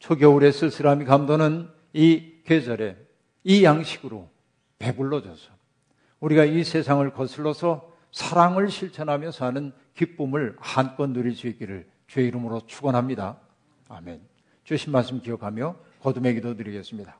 초겨울의 0.00 0.52
쓸쓸함이 0.52 1.04
감도는 1.04 1.68
이 1.92 2.32
계절에 2.44 2.96
이 3.44 3.62
양식으로 3.64 4.28
배불러져서 4.80 5.52
우리가 6.18 6.44
이 6.44 6.64
세상을 6.64 7.08
거슬러서 7.12 7.88
사랑을 8.10 8.68
실천하며 8.68 9.30
사는 9.30 9.72
기쁨을 9.94 10.56
한껏 10.58 11.08
누릴 11.10 11.36
수 11.36 11.46
있기를 11.46 11.88
주의 12.08 12.26
이름으로 12.26 12.62
축원합니다. 12.66 13.38
아멘. 13.88 14.20
주신 14.64 14.90
말씀 14.90 15.20
기억하며 15.20 15.76
거듭의 16.00 16.34
기도 16.34 16.56
드리겠습니다. 16.56 17.19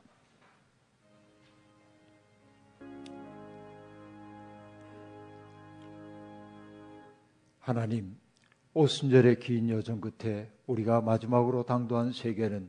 하나님, 7.61 8.17
오순절의 8.73 9.39
긴 9.39 9.69
여정 9.69 10.01
끝에 10.01 10.49
우리가 10.65 11.01
마지막으로 11.01 11.61
당도한 11.63 12.11
세계는 12.11 12.67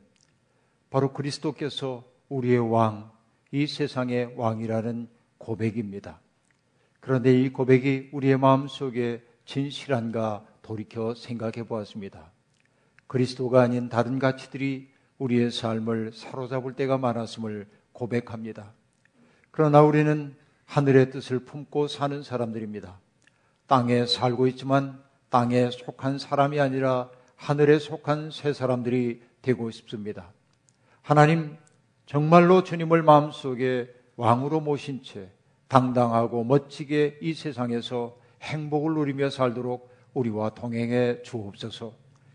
바로 0.90 1.14
그리스도께서 1.14 2.04
우리의 2.28 2.58
왕, 2.58 3.10
이 3.52 3.66
세상의 3.66 4.34
왕이라는 4.36 5.08
고백입니다. 5.38 6.20
그런데 7.00 7.32
이 7.32 7.48
고백이 7.48 8.10
우리의 8.12 8.36
마음 8.36 8.68
속에 8.68 9.22
진실한가 9.46 10.46
돌이켜 10.60 11.14
생각해 11.14 11.66
보았습니다. 11.66 12.30
그리스도가 13.06 13.62
아닌 13.62 13.88
다른 13.88 14.18
가치들이 14.18 14.90
우리의 15.16 15.52
삶을 15.52 16.12
사로잡을 16.12 16.74
때가 16.74 16.98
많았음을 16.98 17.66
고백합니다. 17.92 18.74
그러나 19.50 19.82
우리는 19.82 20.36
하늘의 20.66 21.10
뜻을 21.10 21.40
품고 21.46 21.88
사는 21.88 22.22
사람들입니다. 22.22 23.00
땅에 23.66 24.06
살고 24.06 24.46
있지만 24.48 25.02
땅에 25.30 25.70
속한 25.70 26.18
사람이 26.18 26.60
아니라 26.60 27.10
하늘에 27.36 27.78
속한 27.78 28.30
새 28.30 28.52
사람들이 28.52 29.22
되고 29.40 29.70
싶습니다. 29.70 30.32
하나님, 31.00 31.56
정말로 32.06 32.62
주님을 32.62 33.02
마음속에 33.02 33.88
왕으로 34.16 34.60
모신 34.60 35.02
채 35.02 35.30
당당하고 35.68 36.44
멋지게 36.44 37.18
이 37.22 37.34
세상에서 37.34 38.16
행복을 38.42 38.94
누리며 38.94 39.30
살도록 39.30 39.90
우리와 40.14 40.50
동행해 40.50 41.22
주옵소서. 41.22 41.92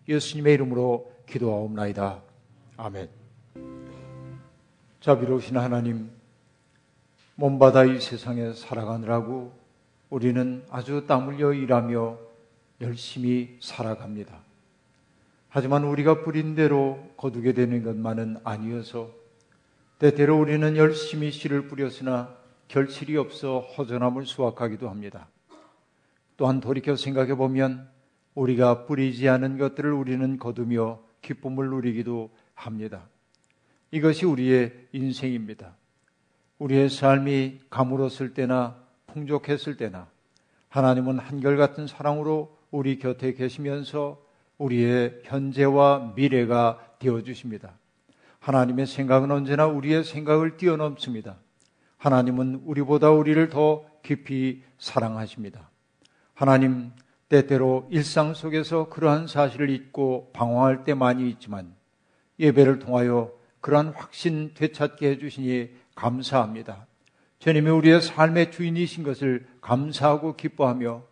예수님의 0.09 0.55
이름으로 0.55 1.11
기도하옵나이다. 1.27 2.21
아멘. 2.77 3.09
자비로우신 4.99 5.57
하나님, 5.57 6.09
몸바다 7.35 7.85
이 7.85 8.01
세상에 8.01 8.53
살아가느라고 8.53 9.53
우리는 10.09 10.63
아주 10.69 11.05
땀 11.07 11.27
흘려 11.27 11.53
일하며 11.53 12.17
열심히 12.81 13.57
살아갑니다. 13.59 14.39
하지만 15.49 15.83
우리가 15.83 16.23
뿌린 16.23 16.55
대로 16.55 17.09
거두게 17.17 17.53
되는 17.53 17.83
것만은 17.83 18.37
아니어서 18.43 19.11
때때로 19.99 20.39
우리는 20.39 20.77
열심히 20.77 21.31
씨를 21.31 21.67
뿌렸으나 21.67 22.35
결실이 22.67 23.17
없어 23.17 23.59
허전함을 23.59 24.25
수확하기도 24.25 24.89
합니다. 24.89 25.27
또한 26.35 26.59
돌이켜 26.59 26.95
생각해 26.95 27.35
보면 27.35 27.89
우리가 28.35 28.85
뿌리지 28.85 29.27
않은 29.27 29.57
것들을 29.57 29.91
우리는 29.91 30.37
거두며 30.37 30.99
기쁨을 31.23 31.69
누리기도 31.69 32.29
합니다. 32.53 33.07
이것이 33.89 34.25
우리의 34.25 34.87
인생입니다. 34.91 35.75
우리의 36.59 36.89
삶이 36.89 37.61
가물었을 37.69 38.33
때나 38.33 38.86
풍족했을 39.17 39.77
때나 39.77 40.07
하나님은 40.69 41.17
한결같은 41.17 41.87
사랑으로 41.87 42.55
우리 42.69 42.99
곁에 42.99 43.33
계시면서 43.33 44.21
우리의 44.57 45.21
현재와 45.23 46.13
미래가 46.15 46.79
되어 46.99 47.21
주십니다. 47.23 47.73
하나님의 48.39 48.85
생각은 48.85 49.31
언제나 49.31 49.65
우리의 49.65 50.03
생각을 50.03 50.57
뛰어넘습니다. 50.57 51.37
하나님은 51.97 52.61
우리보다 52.65 53.11
우리를 53.11 53.49
더 53.49 53.85
깊이 54.03 54.63
사랑하십니다. 54.77 55.69
하나님, 56.33 56.91
때때로 57.29 57.87
일상 57.89 58.33
속에서 58.33 58.89
그러한 58.89 59.27
사실을 59.27 59.69
잊고 59.69 60.31
방황할 60.33 60.83
때 60.83 60.93
많이 60.93 61.29
있지만 61.29 61.73
예배를 62.39 62.79
통하여 62.79 63.33
그러한 63.61 63.89
확신 63.89 64.51
되찾게 64.53 65.09
해주시니 65.09 65.71
감사합니다. 65.95 66.85
주님이 67.39 67.69
우리의 67.69 68.01
삶의 68.01 68.51
주인이신 68.51 69.03
것을 69.03 69.45
감사하고 69.61 70.35
기뻐하며 70.35 71.03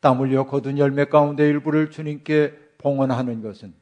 땀 0.00 0.18
흘려 0.20 0.46
거둔 0.46 0.78
열매 0.78 1.04
가운데 1.04 1.46
일부를 1.46 1.90
주님께 1.90 2.54
봉헌하는 2.78 3.42
것은 3.42 3.74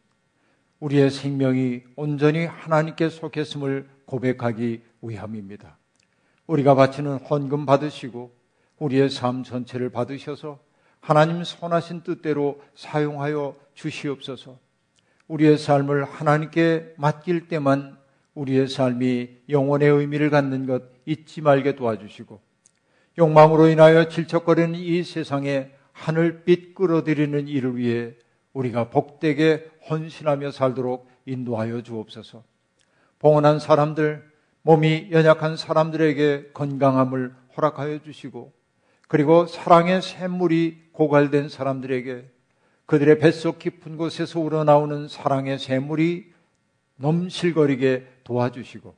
우리의 0.81 1.11
생명이 1.11 1.83
온전히 1.97 2.45
하나님께 2.45 3.09
속했음을 3.09 3.89
고백하기 4.05 4.83
위함입니다. 5.03 5.79
우리가 6.47 6.75
바치는 6.75 7.19
헌금 7.19 7.67
받으시고 7.67 8.33
우리의 8.79 9.11
삶 9.11 9.45
전체를 9.45 9.91
받으셔서 9.91 10.59
하나님 11.01 11.45
선하신 11.45 12.03
뜻대로 12.03 12.61
사용하여 12.75 13.57
주시옵소서. 13.75 14.59
우리의 15.29 15.57
삶을 15.57 16.05
하나님께 16.05 16.95
맡길 16.97 17.49
때만 17.49 17.97
우리의 18.35 18.69
삶이 18.69 19.43
영원의 19.49 19.89
의미를 19.89 20.31
갖는 20.31 20.67
것 20.67 20.83
잊지 21.05 21.43
말게 21.43 21.75
도와주시고 21.77 22.41
욕망으로 23.19 23.69
인하여 23.69 24.09
질척거리는 24.09 24.75
이 24.75 25.03
세상에 25.03 25.71
하늘빛 25.93 26.75
끌어들이는 26.75 27.49
일을 27.49 27.77
위해 27.77 28.15
우리가 28.53 28.91
복되게 28.91 29.71
헌신하며 29.89 30.51
살도록 30.51 31.09
인도하여 31.27 31.83
주옵소서. 31.83 32.43
봉헌한 33.19 33.61
사람들, 33.61 34.31
몸이 34.63 35.09
연약한 35.11 35.57
사람들에게 35.57 36.51
건강함을 36.55 37.35
허락하여 37.57 38.03
주시고 38.03 38.53
그리고 39.09 39.47
사랑의 39.47 40.01
샘물이 40.01 40.89
고갈된 40.93 41.49
사람들에게 41.49 42.31
그들의 42.87 43.19
뱃속 43.19 43.59
깊은 43.59 43.97
곳에서 43.97 44.41
우러나오는 44.41 45.09
사랑의 45.09 45.59
샘물이 45.59 46.33
넘실거리게 46.97 48.07
도와주시고 48.25 48.95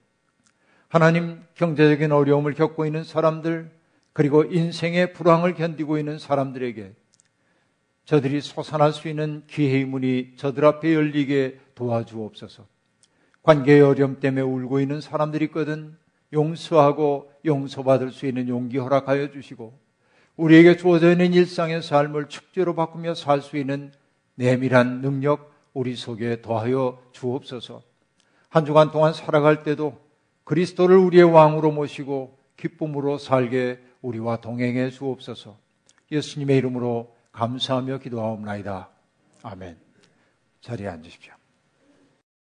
하나님 0.88 1.42
경제적인 1.54 2.12
어려움을 2.12 2.54
겪고 2.54 2.86
있는 2.86 3.04
사람들 3.04 3.70
그리고 4.12 4.44
인생의 4.44 5.12
불황을 5.12 5.54
견디고 5.54 5.98
있는 5.98 6.18
사람들에게 6.18 6.94
저들이 8.04 8.40
솟아날 8.40 8.92
수 8.92 9.08
있는 9.08 9.42
기회의 9.46 9.84
문이 9.84 10.34
저들 10.36 10.64
앞에 10.64 10.94
열리게 10.94 11.58
도와주옵소서. 11.74 12.66
관계의 13.42 13.80
어려움 13.82 14.20
때문에 14.20 14.42
울고 14.42 14.80
있는 14.80 15.00
사람들이 15.00 15.46
있거든 15.46 15.96
용서하고 16.32 17.32
용서받을 17.44 18.10
수 18.10 18.26
있는 18.26 18.48
용기 18.48 18.78
허락하여 18.78 19.30
주시고 19.30 19.78
우리에게 20.36 20.76
주어져 20.76 21.10
있는 21.12 21.32
일상의 21.32 21.82
삶을 21.82 22.28
축제로 22.28 22.74
바꾸며 22.74 23.14
살 23.14 23.40
수 23.40 23.56
있는 23.56 23.92
내밀한 24.36 25.00
능력 25.00 25.52
우리 25.72 25.94
속에 25.96 26.40
더하여 26.42 27.02
주옵소서. 27.12 27.82
한 28.54 28.64
주간 28.64 28.92
동안 28.92 29.12
살아갈 29.12 29.64
때도 29.64 30.00
그리스도를 30.44 30.96
우리의 30.96 31.24
왕으로 31.24 31.72
모시고 31.72 32.38
기쁨으로 32.56 33.18
살게 33.18 33.80
우리와 34.00 34.36
동행해 34.36 34.90
주옵소서. 34.90 35.56
예수님의 36.12 36.58
이름으로 36.58 37.12
감사하며 37.32 37.98
기도하옵나이다. 37.98 38.90
아멘. 39.42 39.76
자리에 40.60 40.86
앉으십시오. 40.86 41.34